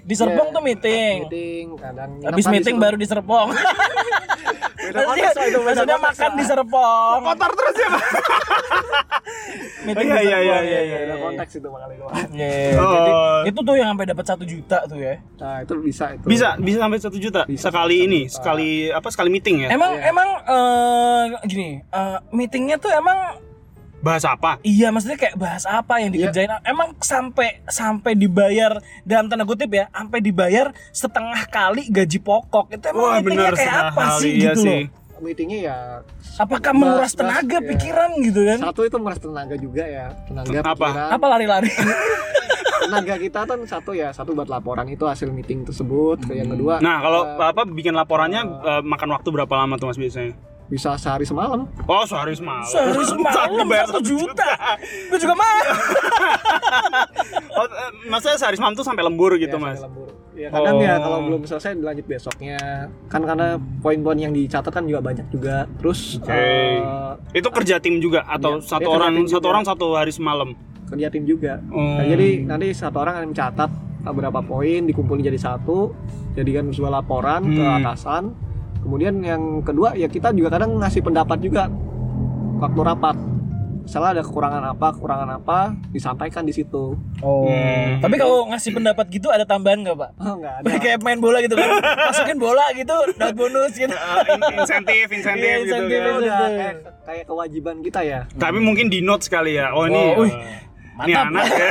[0.00, 0.54] Di Serpong Iya.
[0.56, 1.16] tuh meeting.
[1.24, 3.48] meeting kadang Habis meeting kan baru di Serpong.
[4.82, 7.18] beda konteks lah itu beda Maksudnya konteks makan di Serpong.
[7.22, 8.04] Kotor terus ya, Pak.
[9.80, 10.40] Meeting Iya, di iya, Serpong.
[10.40, 12.90] iya, ya, iya, ya, beda konteks itu makanya itu Iya, Oh.
[12.90, 13.10] Jadi
[13.46, 15.14] itu tuh yang sampai dapat satu juta tuh ya.
[15.36, 18.34] nah itu bisa itu Bisa, bisa sampai satu juta Bisa sekali ini, juta.
[18.34, 19.68] sekali apa sekali meeting ya?
[19.70, 20.10] Emang Iya.
[20.10, 23.18] emang eh, gini, eh, meetingnya tuh emang
[24.00, 24.56] Bahas apa?
[24.62, 26.32] iya maksudnya kayak bahas apa yang Iya.
[26.32, 26.50] dikerjain?
[26.62, 32.72] Emang sampai sampai dibayar dalam tanda kutip ya, sampai dibayar setengah kali gaji pokok.
[32.72, 34.80] Itu emang Wah, meetingnya bener kayak apa kali, sih iya gitu sih.
[34.82, 34.98] loh?
[35.20, 35.76] meetingnya ya
[36.34, 37.68] Apakah menguras tenaga, iya.
[37.68, 38.58] pikiran gitu kan?
[38.62, 40.72] satu itu meras tenaga juga ya tenaga Apa?
[40.80, 41.68] pikiran Apa lari-lari?
[42.80, 46.96] tenaga kita kan satu ya satu buat laporan itu hasil meeting tersebut yang kedua Nah,
[46.98, 50.32] kalau eh, apa bikin laporannya eh, makan waktu berapa lama tuh Mas biasanya?
[50.70, 52.62] Bisa sehari semalam Oh, sehari semalam.
[52.62, 54.50] Sehari semalam Dibayar satu juta.
[55.10, 55.58] Gue juga mau.
[57.52, 59.76] Oh, eh, maksudnya sehari semalam tuh sampai lembur gitu, Ya, Mas.
[59.76, 60.08] sampai lembur.
[60.32, 60.98] ya kadang ya Oh.
[61.02, 62.56] kalau belum selesai dilanjut besoknya
[63.06, 66.32] kan karena poin-poin yang dicatat kan juga banyak juga terus Oke.
[66.32, 66.80] eh,
[67.34, 69.48] Itu kerja tim juga atau Iya, satu kerja orang satu juga.
[69.50, 70.48] orang satu hari semalam?
[70.86, 71.76] kerja tim juga Oh.
[71.92, 73.70] Nah, jadi nanti satu orang yang mencatat
[74.02, 75.92] beberapa poin dikumpulin jadi satu
[76.32, 77.78] jadikan sebuah laporan ke Hmm.
[77.78, 78.22] atasan
[78.90, 81.70] kemudian yang kedua ya kita juga kadang ngasih pendapat juga
[82.58, 83.14] waktu rapat
[83.80, 87.44] misalnya ada kekurangan apa kekurangan apa disampaikan di situ Oh.
[87.44, 88.00] Hmm.
[88.00, 90.10] Tapi kalau ngasih pendapat gitu ada tambahan nggak pak?
[90.16, 91.68] oh nggak ada Kayak main bola gitu kan,
[92.08, 93.92] masukin bola gitu, dapat bonus gitu.
[94.32, 96.08] In- insentif, insentif Iya, gitu insentif, kan.
[96.08, 96.56] Itu udah Betul.
[96.56, 96.74] kayak,
[97.04, 99.70] kayak kewajiban kita ya Tapi mungkin di note sekali ya.
[99.70, 100.32] Oh, ini Oh, eh,
[100.98, 101.28] ini mantap.
[101.30, 101.70] anak ya.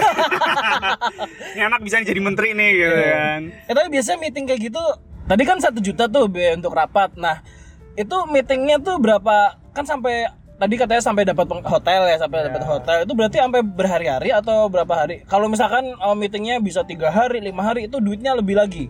[1.53, 3.09] ini anak bisa jadi menteri nih gitu Iya.
[3.11, 3.41] kan.
[3.63, 4.83] Eh, tapi biasanya meeting kayak gitu,
[5.29, 7.13] tadi kan satu juta tuh biaya untuk rapat.
[7.15, 7.45] Nah,
[7.93, 9.53] itu meetingnya tuh berapa?
[9.69, 10.25] Kan sampai
[10.57, 12.97] tadi katanya sampai dapat hotel ya, sampai dapat hotel.
[13.05, 15.21] Itu berarti sampai berhari-hari atau berapa hari?
[15.23, 18.89] Kalau misalkan uh, meetingnya bisa tiga hari, lima hari, itu duitnya lebih lagi.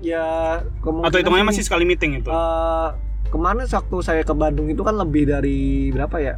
[0.00, 2.28] ya kemungkinan Atau hitungannya sih, masih sekali meeting itu.
[2.28, 2.88] eh,
[3.28, 6.34] kemarin waktu saya ke Bandung itu kan lebih dari berapa ya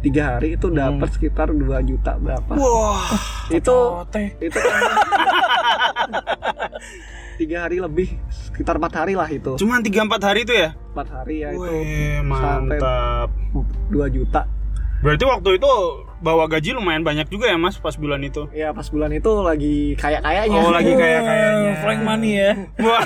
[0.00, 3.12] tiga hari itu dapat sekitar 2 juta berapa Wah,
[3.52, 4.32] itu Oh, teh.
[4.40, 4.72] itu kan
[7.40, 10.76] tiga hari lebih sekitar empat hari lah itu cuman 3 4 hari itu ya?
[10.92, 13.32] empat hari ya itu Wih, mantap.
[13.88, 14.44] 2 juta
[15.00, 15.72] Berarti waktu itu
[16.20, 18.44] bawa gaji lumayan banyak juga ya Mas pas bulan itu.
[18.52, 21.72] ya pas bulan itu lagi kayak kayaknya Oh, lagi kayak kayaknya.
[21.82, 22.52] Frank money ya.
[22.84, 23.00] Wah.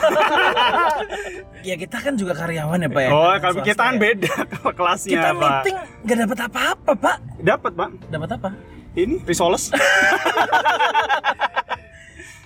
[1.71, 3.11] ya kita kan juga karyawan ya pak ya.
[3.15, 4.01] Oh, kalau kita kan ya.
[4.03, 4.35] beda
[4.75, 5.39] kelasnya, Kita Pak.
[5.63, 7.17] meeting gak dapat apa-apa pak.
[7.39, 7.89] Dapat, Pak.
[8.11, 8.51] Dapat apa?
[8.99, 9.71] Ini risoles.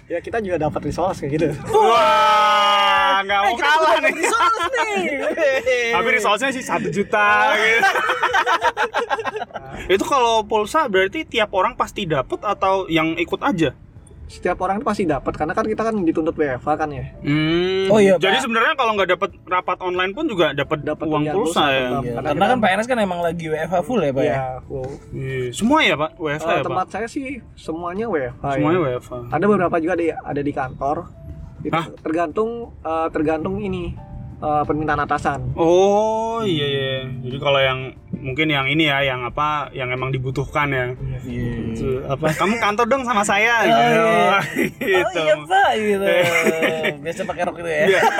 [0.08, 4.12] ya kita juga dapat resource kayak gitu Wah, nggak mau Eh, kalah nih.
[4.14, 5.04] resource nih.
[5.94, 7.52] Tapi risolesnya sih satu juta.
[7.54, 7.90] gitu.
[9.94, 13.76] itu kalau pulsa berarti tiap orang pasti dapat atau yang ikut aja?
[14.28, 17.88] Setiap orang itu pasti dapat karena kan kita kan dituntut WFA kan ya Hmm.
[17.88, 21.34] Oh iya, Jadi sebenarnya kalau nggak dapat rapat online pun juga dapat Dapat uang pulsa
[21.34, 21.72] pulsa, ya.
[21.72, 24.28] Iya, Karena karena kita- kan PNS kan emang lagi WFH full ya pak ya.
[24.30, 24.90] ya wow.
[25.10, 25.40] Iya.
[25.50, 26.92] Semua ya pak, WFH Eh, ya tempat pak.
[26.92, 28.86] saya sih semuanya WFA Semuanya ya.
[28.94, 29.12] WFH.
[29.30, 30.96] ada beberapa juga di, ada di kantor
[31.58, 31.86] itu Hah?
[31.98, 33.96] tergantung eh, tergantung ini
[34.38, 36.92] eh, permintaan atasan Oh iya iya.
[37.18, 37.80] Jadi kalau yang
[38.18, 40.86] mungkin yang ini ya, yang apa, yang emang dibutuhkan ya.
[41.22, 42.30] Itu, apa?
[42.32, 43.54] Kamu kantor dong sama saya.
[43.58, 43.76] Oh, iya.
[43.76, 44.40] Oh, Oh
[44.80, 45.18] gitu.
[45.18, 46.04] iya pak gitu.
[47.04, 47.82] Biasa pakai rok gitu ya.
[47.86, 48.00] Iya.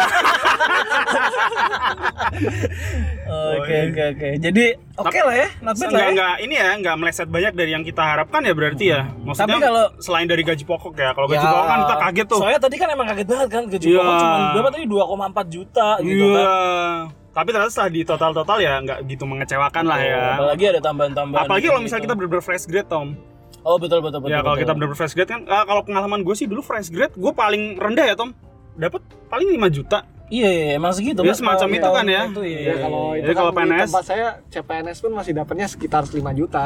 [3.29, 4.29] Oke oke oke.
[4.39, 4.65] Jadi
[4.97, 6.09] oke lah ya, not bad lah ya.
[6.11, 9.01] enggak, ini ya, enggak meleset banyak dari yang kita harapkan ya berarti ya.
[9.21, 12.27] Maksudnya Tapi kalau- selain dari gaji pokok ya, kalau gaji Ya, pokok kan kita kaget
[12.27, 12.39] tuh.
[12.41, 13.99] Soalnya tadi kan emang kaget banget kan gaji Iya.
[13.99, 16.39] pokok cuma berapa tadi 2,4 juta gitu Iya.
[16.39, 16.97] kan.
[17.39, 20.19] Tapi ternyata setelah di total-total ya nggak gitu mengecewakan lah ya.
[20.35, 21.47] Apalagi ada tambahan-tambahan.
[21.47, 21.87] Apalagi kalau gitu.
[21.87, 23.15] misalnya kita bener-bener fresh grade, Tom.
[23.63, 24.35] Oh betul betul betul.
[24.35, 24.63] ya kalau betul.
[24.67, 27.79] kita bener-bener fresh grade kan, ah, kalau pengalaman gue sih dulu fresh grade, gue paling
[27.79, 28.35] rendah ya, Tom.
[28.75, 30.03] Dapat paling 5 juta.
[30.29, 31.23] Iya, iya, emang segitu.
[31.23, 32.23] Ya, semacam Tahun- itu kan ya.
[32.27, 33.19] itu, iya, Ya, iya, kalau iya.
[33.23, 36.65] itu Jadi kalau kan di PNS tempat saya CPNS pun masih dapatnya sekitar 5 juta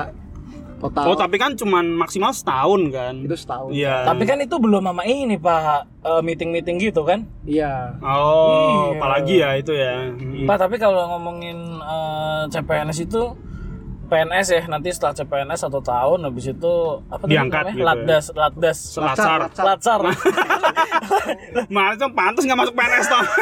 [0.83, 3.15] total Oh, tapi kan cuman maksimal setahun kan.
[3.21, 4.03] itu setahun Iya.
[4.05, 5.63] Tapi kan itu belum sama ini Pak,
[6.03, 7.23] eh, meeting-meeting gitu kan?
[7.43, 8.99] iya Oh, Iya.
[8.99, 10.11] apalagi ya itu ya.
[10.11, 10.45] Hmm.
[10.45, 13.23] Pak, tapi kalau ngomongin eh, CPNS itu
[14.05, 16.73] PNS ya nanti setelah CPNS satu tahun habis itu
[17.07, 17.73] apa Diangkat namanya?
[17.73, 17.87] gitu ya.
[17.89, 19.39] Latdas, latdas, Selatsar.
[19.41, 19.65] Latsar.
[19.65, 20.01] latsar.
[21.73, 23.25] Mana tuh pantas nggak masuk PNS, Tom?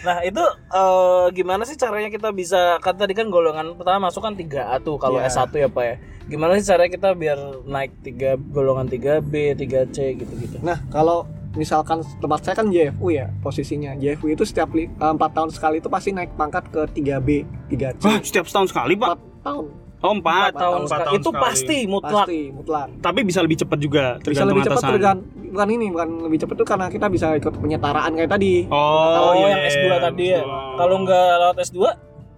[0.00, 4.32] nah itu eh, gimana sih caranya kita bisa kan tadi kan golongan pertama masuk kan
[4.32, 5.28] 3A tuh kalau Iya.
[5.28, 5.94] S1 ya Pak ya.
[6.26, 10.56] Gimana sih caranya kita biar naik 3 golongan 3B, 3C gitu-gitu.
[10.60, 15.34] nah kalau misalkan tempat saya kan JFU ya posisinya JFU itu setiap li- eh, empat
[15.34, 17.28] tahun sekali itu pasti naik pangkat ke 3B
[17.68, 19.18] 3C Wah, setiap setahun sekali, Pak.
[19.42, 19.66] 4 tahun
[20.00, 21.42] Oh, empat, Empat tahun Empat tahun Itu sekali.
[21.42, 22.24] pasti mutlak.
[22.24, 24.90] pasti mutlak Tapi bisa lebih cepat juga, bisa tergantung lebih cepat atasan.
[24.90, 25.16] tergan
[25.50, 29.32] bukan ini bukan lebih cepat tuh karena kita bisa ikut penyetaraan kayak tadi Oh, Oh,
[29.36, 29.96] iya, yang S2 iya.
[30.00, 30.42] tadi ya.
[30.74, 31.78] Kalau nggak lewat S2,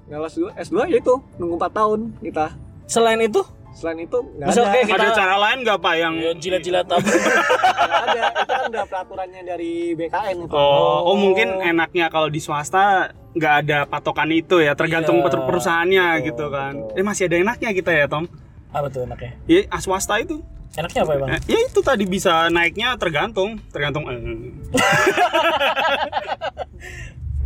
[0.08, 2.46] kalau S2 S2 ya itu nunggu 4 tahun kita
[2.84, 3.40] selain itu
[3.72, 7.02] selain itu nggak ada kayak kita- ada cara lain nggak Pak yang ya, jilat-jilat apa?
[7.02, 12.38] Nggak ada itu kan udah peraturannya dari BKN itu Oh, oh mungkin enaknya kalau di
[12.38, 15.24] swasta nggak ada patokan itu ya, tergantung Iya.
[15.26, 16.72] per- perusahaannya Betul, gitu kan.
[16.78, 16.94] betul.
[16.94, 18.24] Eh masih ada enaknya kita ya, Tom.
[18.68, 19.30] Apa tuh enaknya?
[19.46, 20.38] Ya, ah, swasta itu.
[20.72, 21.28] Enaknya apa ya bang?
[21.30, 24.16] Eh, ya itu tadi bisa naiknya tergantung, tergantung eh,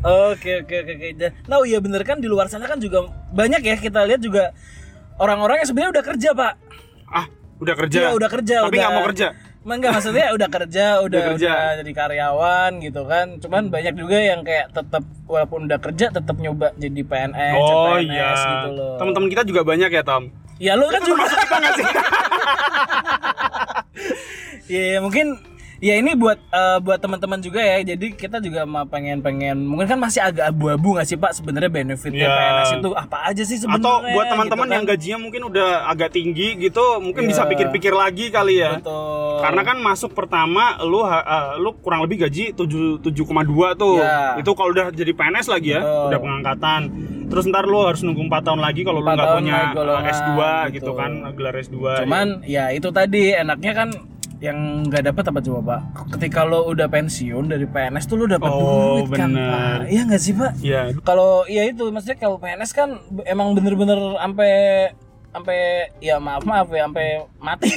[0.05, 1.09] Oke oke oke oke.
[1.45, 4.53] Nah oh iya bener kan di luar sana kan juga banyak ya kita lihat juga
[5.17, 6.53] orang-orang yang sebenarnya udah kerja pak.
[7.07, 7.27] ah,
[7.63, 7.99] udah kerja.
[7.99, 8.57] Iya udah kerja.
[8.65, 9.29] Tapi udah- nggak mau kerja.
[9.67, 11.51] Enggak maksudnya udah kerja, udah, kerja.
[11.51, 13.27] udah jadi karyawan gitu kan.
[13.43, 18.07] Cuman banyak juga yang kayak tetap walaupun udah kerja tetap nyoba jadi PNS, oh CPNS
[18.07, 18.31] iya.
[18.47, 18.95] gitu loh.
[19.03, 20.31] Teman-teman kita juga banyak ya, Tom.
[20.63, 21.87] Ya lu kan juga Masuk kita nggak sih?
[24.73, 25.27] ya, ya, mungkin
[25.79, 27.85] ya ini buat eh, buat teman-teman juga ya.
[27.85, 32.27] Jadi kita juga mau pengen-pengen mungkin kan masih agak abu-abu nggak sih Pak sebenarnya benefitnya
[32.27, 32.33] Ya.
[32.33, 33.85] PNS itu apa aja sih sebenarnya?
[33.85, 34.77] Atau buat teman-teman gitu kan.
[34.77, 37.31] yang gajinya mungkin udah agak tinggi gitu, mungkin Iya.
[37.31, 38.81] bisa pikir-pikir lagi kali ya.
[38.81, 39.41] Betul.
[39.41, 41.23] Karena kan masuk pertama lu eh,
[41.61, 44.01] lu kurang lebih gaji 7 7,2 tuh.
[44.01, 44.41] Iya.
[44.41, 46.05] Itu kalau udah jadi PNS lagi ya, Betul.
[46.09, 46.81] udah pengangkatan.
[47.27, 50.31] Terus ntar lu harus nunggu 4 tahun lagi kalau lu nggak punya golongan, eh, S2
[50.71, 50.75] gitu.
[50.79, 51.77] gitu kan, gelar S2.
[52.07, 53.89] Cuman ya itu tadi enaknya kan
[54.39, 55.81] yang nggak dapat apa coba pak?
[56.13, 59.49] Ketika lo udah pensiun dari PNS tuh lo dapat Oh, duit kan bener.
[59.49, 59.79] pak?
[59.87, 60.53] Iya nggak sih pak?
[60.61, 62.89] ya Kalau iya itu maksudnya kalau PNS kan
[63.23, 64.53] emang bener-bener sampai
[65.29, 65.59] sampai
[65.99, 67.07] ya maaf maaf ya sampai
[67.39, 67.69] mati.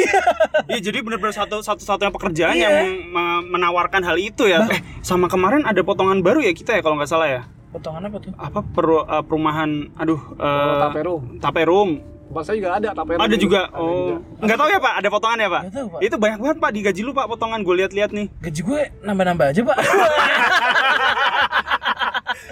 [0.66, 2.64] Iya jadi benar-benar satu satu satunya pekerjaan Iya.
[2.66, 4.64] yang me- menawarkan hal itu ya.
[5.02, 7.42] Sama kemarin ada potongan baru ya kita ya kalau nggak salah ya.
[7.70, 8.32] Potongan apa tuh?
[8.34, 11.22] Apa per- eh, perumahan aduh eh, Taperum.
[11.38, 11.90] Taperum.
[12.30, 13.20] Tempat saya juga ada Taperum.
[13.26, 13.62] Ada juga.
[13.68, 13.90] Ada Oh.
[13.90, 14.46] juga.
[14.46, 15.64] Nggak tahu ya Pak, ada potongan ya Pak?
[15.74, 16.00] Tahu, Pak.
[16.06, 18.28] Itu banyak banget Pak di gaji lu Pak potongan gue lihat-lihat nih.
[18.38, 19.78] Gaji gue nambah-nambah aja pak.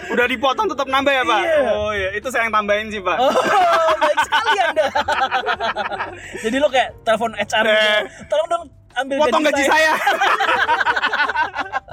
[0.07, 1.39] Udah dipotong tetap nambah ya Pak?
[1.39, 1.57] Iya.
[1.69, 3.17] Oh iya, itu saya yang tambahin sih Pak.
[3.21, 3.29] Oh,
[4.01, 4.85] baik sekali anda.
[6.43, 7.77] Jadi lo kayak telepon HR gitu.
[7.77, 8.01] Eh.
[8.25, 8.63] Tolong dong
[8.97, 9.91] ambil Potong gaji saya.
[9.93, 9.93] Iya.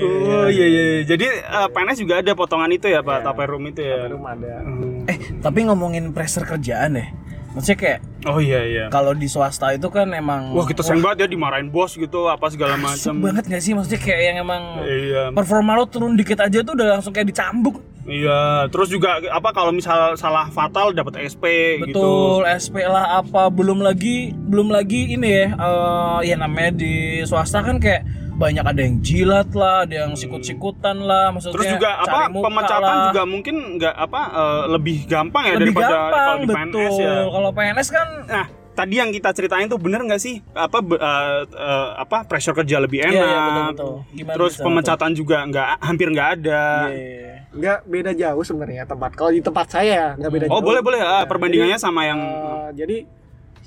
[0.00, 0.82] Oh iya iya.
[0.94, 1.02] iya.
[1.04, 3.24] Jadi eh, PNS juga ada potongan itu ya Pak, Iya.
[3.24, 3.96] Taperum itu ya.
[4.00, 4.52] Taperum ada.
[4.60, 5.04] Hmm.
[5.04, 7.08] Eh, tapi ngomongin pressure kerjaan deh.
[7.48, 8.84] Maksudnya kayak Oh iya iya.
[8.88, 12.44] kalau di swasta itu kan emang Wah kita sering banget ya dimarahin bos gitu apa
[12.48, 13.18] segala macam.
[13.18, 13.72] banget gak sih?
[13.72, 15.22] Maksudnya kayak yang emang Iya.
[15.32, 17.80] performa lo turun dikit aja tuh udah langsung kayak dicambuk.
[18.04, 21.44] Iya, terus juga apa kalau misal salah fatal dapat SP
[21.84, 21.92] gitu.
[21.92, 27.60] Betul, SP lah apa, belum lagi belum lagi ini ya, eh, ya namanya di swasta
[27.60, 32.06] kan kayak banyak ada yang jilat lah, ada yang sikut-sikutan lah, maksudnya Terus juga cari
[32.06, 33.06] apa muka pemecatan lah.
[33.10, 36.56] juga mungkin nggak apa eh, lebih gampang ya lebih daripada gampang kalau di betul.
[36.78, 37.14] PNS ya.
[37.28, 41.88] Kalau PNS kan Nah, tadi yang kita ceritain tuh bener nggak sih apa eh, eh,
[41.98, 43.12] apa pressure kerja lebih enak.
[43.12, 43.66] Iya, iya.
[44.14, 46.64] Gimana Terus bisa pemecatan juga nggak hampir nggak ada.
[46.88, 47.34] Iya.
[47.48, 49.10] Nggak beda jauh sebenarnya tempat.
[49.12, 50.62] Kalau di tempat saya nggak beda Oh jauh.
[50.64, 52.96] boleh boleh ah, Nah, perbandingannya sama yang Eh, jadi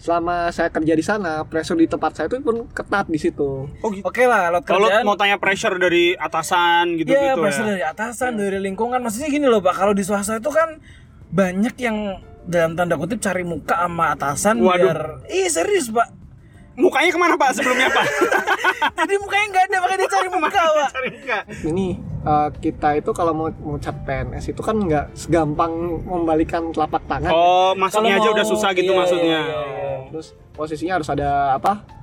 [0.01, 3.69] selama saya kerja di sana, pressure di tempat saya itu pun ketat di situ.
[3.69, 4.01] oh gitu.
[4.01, 5.05] Oke lah, lot Kalau kerjaan.
[5.05, 7.71] mau tanya pressure dari atasan gitu Iya, gitu pressure ya.
[7.71, 8.97] dari atasan, dari lingkungan.
[8.97, 9.77] Maksudnya gini loh, Pak.
[9.77, 10.81] Kalau di swasta itu kan
[11.29, 14.73] banyak yang dalam tanda kutip cari muka sama atasan Waduh.
[14.81, 16.09] biar Ih, serius, Pak.
[16.79, 18.05] Mukanya ke mana Pak sebelumnya Pak?
[19.03, 20.89] Jadi mukanya nggak ada, makanya dia cari muka, Pak.
[20.95, 21.37] Cari muka.
[21.67, 21.87] Ini
[22.23, 25.71] eh, kita itu kalau mau mau cat PNS itu kan nggak segampang
[26.07, 27.31] membalikan telapak tangan.
[27.31, 29.39] Oh, masuknya Kalau aja mau- udah susah gitu iya, maksudnya.
[29.43, 29.95] iya, iya.
[30.15, 32.01] Terus posisinya harus ada apa?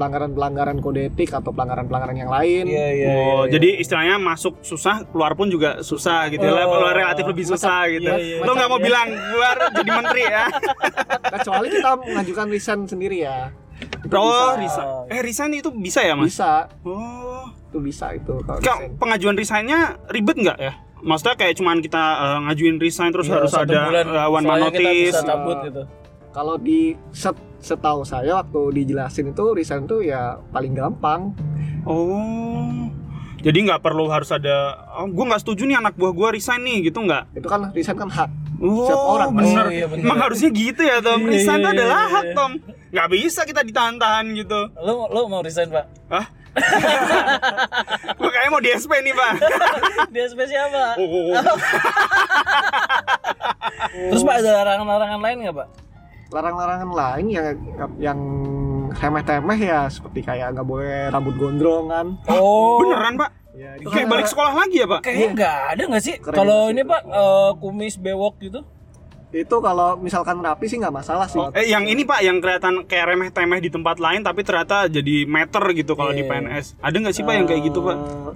[0.00, 2.64] pelanggaran-pelanggaran kode etik atau pelanggaran-pelanggaran yang lain.
[2.64, 3.08] Iya, iya.
[3.12, 3.52] Oh, iya.
[3.52, 6.64] jadi istilahnya masuk susah, keluar pun juga susah gitu ya.
[6.64, 6.80] Oh.
[6.80, 8.08] Keluar relatif lebih susah gitu.
[8.08, 8.46] iya, iya.
[8.48, 10.44] Lo nggak mau bilang keluar jadi menteri ya?
[11.36, 13.52] Kecuali kita mengajukan resign sendiri ya.
[13.80, 14.82] Itu Oh, bisa.
[14.82, 14.88] resign.
[15.08, 16.32] Eh, resign itu bisa ya, Mas?
[16.32, 17.44] Bisa, Oh.
[17.70, 20.72] itu bisa itu kalau Kak, pengajuan resignnya ribet nggak ya?
[21.00, 24.44] Maksudnya kayak cuman kita eh, ngajuin resign terus Iya, harus ada bulan eh, one man
[24.44, 25.06] soalnya kita notice.
[25.06, 25.82] bisa cabut gitu.
[26.30, 31.34] Kalau di set, setahu saya waktu dijelasin itu resign itu ya paling gampang.
[31.84, 32.90] Oh.
[33.40, 36.84] Jadi nggak perlu harus ada, oh, gue nggak setuju nih anak buah gue resign nih
[36.84, 37.32] gitu nggak?
[37.34, 38.30] Itu kan resign kan hak.
[38.60, 39.64] Oh, Setiap orang, bener.
[39.64, 40.04] Oh, iya, bener.
[40.04, 41.24] Emang harusnya gitu ya Tom.
[41.24, 42.36] Iya, Resign itu iya, adalah hak iya.
[42.36, 42.52] Tom.
[42.92, 44.60] Nggak bisa kita ditahan-tahan gitu.
[44.84, 45.86] Lo lo mau resign, Pak?
[46.12, 46.26] Hah?
[48.18, 49.32] gue kayaknya mau di SP nih pak.
[50.12, 50.98] Di SP siapa?
[50.98, 51.38] Oh, oh, oh.
[54.10, 55.68] Terus Pak ada larangan-larangan lain nggak, Pak?
[56.34, 57.46] Larang-larangan lain yang
[58.02, 58.18] yang
[58.90, 62.18] remeh-temeh ya seperti kayak nggak boleh rambut gondrongan.
[62.26, 63.30] Oh, Beneran pak?
[63.60, 65.00] Ya, Kayak balik sekolah lagi ya pak?
[65.04, 66.14] Kayaknya nggak ada nggak sih?
[66.16, 66.80] Kalau ini.
[66.80, 68.60] Pak eh, kumis bewok gitu?
[69.30, 71.38] itu kalau misalkan rapi sih nggak masalah sih.
[71.54, 75.22] Eh yang ini pak yang kelihatan kayak remeh temeh di tempat lain tapi ternyata jadi
[75.22, 76.30] meter gitu kalau di Iya.
[76.34, 76.66] PNS.
[76.82, 77.94] Ada nggak sih pak yang kayak gitu pak?
[77.94, 78.32] Eh,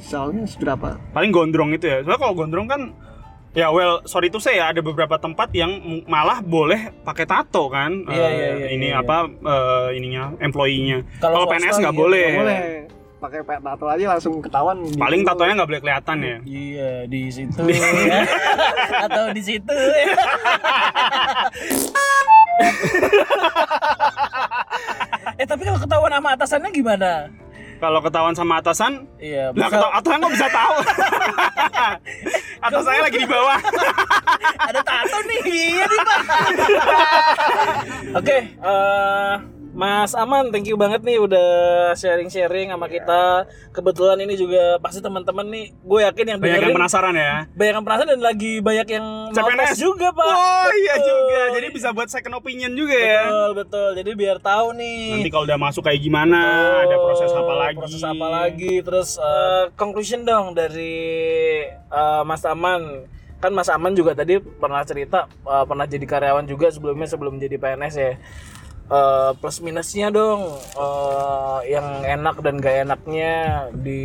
[0.00, 0.96] Misalnya seberapa?
[1.12, 2.00] Paling gondrong itu ya.
[2.00, 2.80] Soalnya kalau gondrong kan
[3.52, 5.76] ya well sorry itu saya ada beberapa tempat yang
[6.08, 8.08] malah boleh pakai tato kan.
[8.08, 9.04] Iya, Eh, iya, iya, ini iya.
[9.04, 11.04] apa eh, ininya employee-nya.
[11.20, 12.24] Kalau PNS nggak iya, boleh.
[12.24, 12.60] Nggak boleh.
[13.20, 14.80] Pakai pakai tato aja langsung ketahuan.
[14.82, 16.36] di- Paling tatonya nggak boleh kelihatan ya.
[16.42, 18.24] Iya di situ ya.
[19.04, 19.76] atau di situ.
[19.76, 20.04] ya.
[25.36, 27.12] eh tapi kalau ketahuan sama atasannya gimana?
[27.76, 29.52] Kalau ketahuan sama atasan, Iya.
[29.52, 30.74] lah ketahuan atasan kok bisa tahu?
[32.60, 33.56] Atasannya lagi di bawah.
[34.60, 36.20] ada tato nih iya nih pak
[38.20, 39.32] oke eh,
[39.80, 41.48] Mas Aman, thank you banget nih udah
[41.96, 43.48] sharing-sharing sama kita.
[43.72, 47.48] Kebetulan ini juga pasti teman-teman nih, gue yakin yang Banyak yang penasaran ya.
[47.48, 50.26] banyak yang penasaran dan lagi banyak yang mau CPNS tes juga pak.
[50.28, 51.08] Oh iya Betul.
[51.08, 51.40] juga.
[51.56, 53.24] Jadi bisa buat second opinion juga ya.
[53.24, 53.88] Betul betul.
[53.96, 55.00] Jadi biar tahu nih.
[55.16, 56.40] Nanti kalau udah masuk kayak gimana,
[56.84, 57.80] ada proses apa lagi?
[57.80, 58.72] Proses apa lagi?
[58.84, 60.92] Terus eh, conclusion dong dari
[61.72, 63.08] eh, Mas Aman.
[63.40, 67.56] Kan Mas Aman juga tadi pernah cerita eh, pernah jadi karyawan juga sebelumnya sebelum jadi
[67.56, 68.12] PNS ya.
[68.90, 73.34] Eh, plus minusnya dong eh, yang enak dan gak enaknya
[73.70, 74.02] di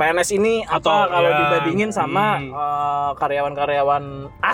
[0.00, 2.48] PNS ini apa Atau, kalau ya, dibandingin sama hmm.
[2.48, 4.04] eh, karyawan-karyawan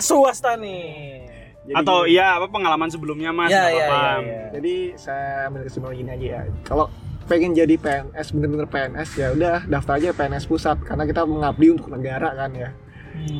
[0.03, 1.23] swasta nih.
[1.63, 3.47] Jadi- Atau iya apa pengalaman sebelumnya Mas?
[3.47, 4.43] Ya, ya, ya, ya.
[4.59, 6.41] Jadi saya ambil kesimpulan gini aja ya.
[6.67, 6.91] Kalau
[7.31, 11.87] pengen jadi PNS bener-bener PNS ya udah daftar aja PNS pusat karena kita mengabdi untuk
[11.87, 12.75] negara kan ya.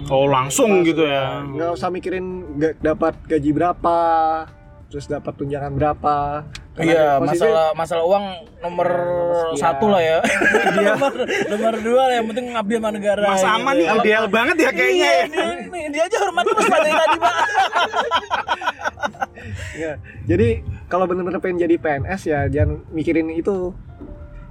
[0.07, 1.43] Oh langsung gitu ya.
[1.43, 3.99] Nggak usah mikirin nggak dapat gaji berapa,
[4.87, 6.47] terus dapat tunjangan berapa.
[6.71, 8.25] Karena Iya, posisi- masalah masalah uang
[8.59, 8.87] nomor
[9.49, 9.57] sekian.
[9.59, 10.17] satu lah ya.
[10.77, 11.11] nomor,
[11.49, 13.23] nomor dua lah, yang penting ngabdi sama negara.
[13.25, 13.79] Mas gitu Aman ya.
[13.79, 15.25] nih ideal banget ya kayaknya Iya, ya.
[15.65, 17.33] dia, dia aja hormat terus pada yang tadi pak.
[19.77, 19.91] ya.
[20.25, 20.47] Jadi
[20.85, 23.73] kalau bener-bener pengen jadi PNS ya jangan mikirin itu,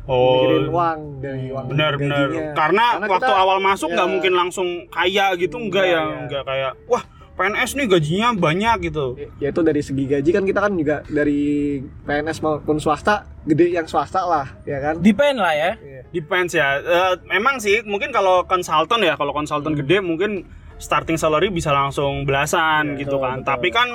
[0.04, 0.38] Oh.
[0.38, 2.26] mikirin uang dari uang Benar benar.
[2.26, 2.44] gajinya.
[2.52, 4.12] Karena, Karena waktu kita- awal masuk nggak ya.
[4.12, 6.18] mungkin langsung kaya gitu enggak Enggak, ya, ya.
[6.20, 7.02] enggak kayak wah
[7.36, 9.14] PNS nih gajinya banyak gitu.
[9.36, 11.78] ya itu dari segi gaji kan kita kan juga dari
[12.08, 15.70] PNS maupun swasta gede yang swasta lah ya kan Depend lah ya.
[16.16, 16.80] Depends ya.
[16.80, 20.48] Eh, memang sih mungkin kalau konsultan ya, kalau konsultan gede mungkin
[20.80, 23.36] starting salary bisa langsung belasan gitu betul, kan.
[23.40, 23.48] betul.
[23.52, 23.88] Tapi kan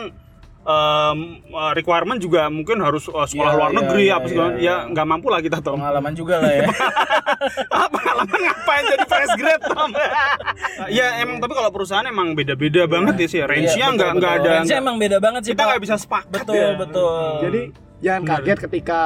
[0.63, 1.13] eh,
[1.73, 4.75] requirement juga mungkin harus eh, sekolah Iya, luar iya, negeri iya, apa segala iya.
[4.85, 5.73] ya nggak mampu lah kita tuh.
[5.75, 6.63] Pengalaman juga lah ya.
[7.73, 9.89] Ah, pengalaman ngapain jadi fresh grade Tom?
[10.97, 13.39] ya emang tapi kalau perusahaan emang beda-beda banget ya sih.
[13.41, 14.49] Range-nya Iya, nggak nggak ada.
[14.61, 16.69] Range-nya emang beda banget sih kita nggak bisa sepakat Betul ya.
[16.77, 17.23] betul.
[17.41, 17.61] jadi
[18.01, 18.99] jangan kaget ketika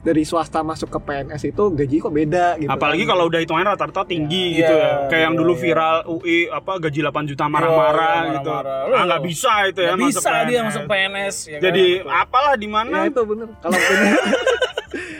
[0.00, 3.10] dari swasta masuk ke PNS itu gaji kok beda gitu Apalagi kan.
[3.10, 4.80] kalau udah hitungannya rata-rata tinggi Iya, gitu ya.
[4.80, 5.60] iya, Kayak yang iya, dulu iya.
[5.60, 8.50] viral UI apa gaji 8 juta Iya, marah-marah iya, gitu.
[8.52, 8.94] marah-marah.
[8.94, 10.64] Ah nggak bisa itu ya Nggak masuk bisa dia PNS.
[10.64, 11.36] masuk PNS.
[11.44, 11.62] ya kan?
[11.64, 12.98] Jadi apalah di ya mana?
[13.04, 14.14] itu bener kalau bener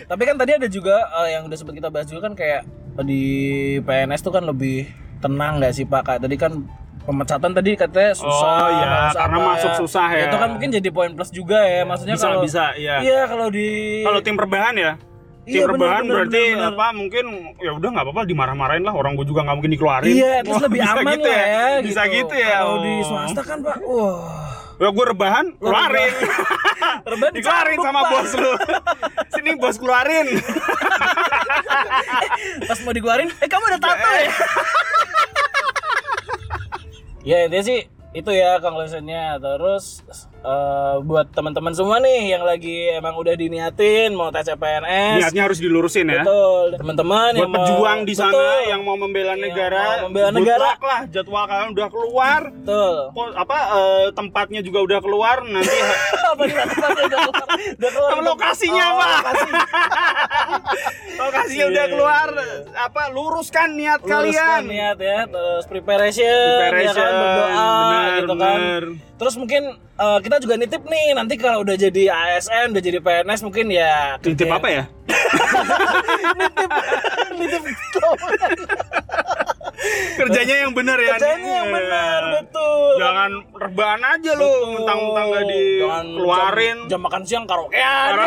[0.06, 2.62] Tapi kan tadi ada juga eh, yang udah sempat kita bahas juga kan kayak
[3.02, 3.22] di
[3.82, 4.86] PNS tuh kan lebih
[5.18, 6.02] tenang nggak sih Pak?
[6.04, 6.52] Kayak tadi kan
[7.06, 8.50] pemecatan tadi katanya susah.
[8.58, 10.26] Oh, iya, karena apa masuk susah ya.
[10.26, 11.82] Itu kan mungkin jadi poin plus juga ya.
[11.82, 12.96] Maksudnya bisa kalau bisa ya.
[13.00, 13.68] Iya kalau di
[14.02, 14.92] Kalau tim perbahan ya.
[15.46, 16.74] Tim Iya, perbahan benar, berarti benar, benar.
[16.74, 17.24] apa mungkin
[17.56, 20.10] ya udah nggak apa-apa dimarah-marahin lah orang gue juga nggak mungkin dikeluarin.
[20.10, 21.66] Iya, terus lebih bisa aman gitu lah ya.
[21.80, 22.56] Bisa gitu, ya.
[22.58, 23.04] Kalau di Oh.
[23.06, 24.42] swasta kan Pak, wah.
[24.76, 26.12] Ya gue rebahan, keluarin.
[27.08, 28.10] Rebahan Dikeluarin sama Pak.
[28.10, 28.52] bos lu.
[29.30, 30.26] Sini bos keluarin.
[32.68, 34.30] Pas mau dikeluarin, eh kamu ada tato ya?
[37.26, 37.80] Ya intinya sih
[38.12, 40.00] itu ya conclusionnya terus
[40.40, 45.60] eh, buat teman-teman semua nih yang lagi emang udah diniatin mau tes CPNS Niatnya harus
[45.60, 46.24] dilurusin ya.
[46.24, 50.30] betul teman-teman yang mau pejuang di sana betul, yang mau membela Yang negara, mau membela
[50.32, 50.68] negara.
[50.80, 52.40] lah jadwal kalian udah keluar.
[52.48, 52.94] betul
[53.36, 55.76] apa eh, tempatnya juga udah keluar nanti
[56.32, 57.46] apa tempatnya udah keluar
[57.76, 59.08] udah keluar lokasinya, Oh, Pak.
[59.12, 59.50] lokasi.
[61.16, 62.84] lokasinya Iya, udah iya, keluar iya.
[62.86, 68.34] apa luruskan niat Luruskan kalian niat ya terus preparation, Preparation, ya kan berdoa benar, gitu
[68.36, 68.60] kan.
[69.16, 73.40] terus mungkin eh, kita juga nitip nih nanti kalau udah jadi ASN udah jadi PNS
[73.42, 74.84] mungkin ya titip apa ya?
[77.36, 77.62] Nitip
[80.16, 81.74] kerjanya yang benar ya kerjanya yang Iya.
[81.74, 85.46] benar betul jangan rebahan aja lu mentang-mentang gak Jangan
[86.06, 88.12] dikeluarin jam, jam makan siang karaokean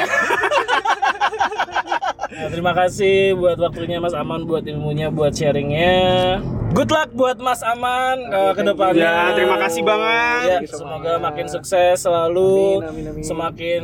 [2.29, 6.37] Nah, terima kasih buat waktunya Mas Aman, buat ilmunya, buat sharingnya.
[6.69, 9.01] Good luck buat Mas Aman uh, ke depannya.
[9.01, 10.61] Ya, terima kasih banget.
[10.61, 13.23] Ya, semoga makin sukses selalu, Amin, amin, amin.
[13.25, 13.83] semakin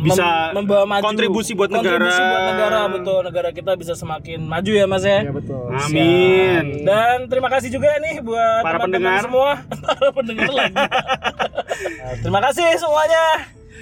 [0.00, 1.04] Bisa membawa maju.
[1.04, 2.24] kontribusi buat Kontribusi negara.
[2.26, 3.18] buat negara, betul.
[3.22, 5.20] Negara kita bisa semakin maju ya, Mas ya.
[5.20, 6.93] ya betul amin Dan
[7.26, 9.22] terima kasih juga nih buat Para teman-teman pendengar.
[9.22, 9.50] semua,
[9.84, 10.76] para pendengar lagi.
[10.76, 13.24] Nah, terima kasih semuanya.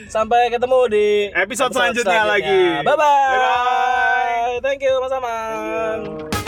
[0.09, 2.85] Sampai ketemu di Episode selanjutnya lagi.
[2.85, 3.33] Bye bye.
[3.33, 4.61] Bye-bye.
[4.61, 6.42] Thank you Mas Aman.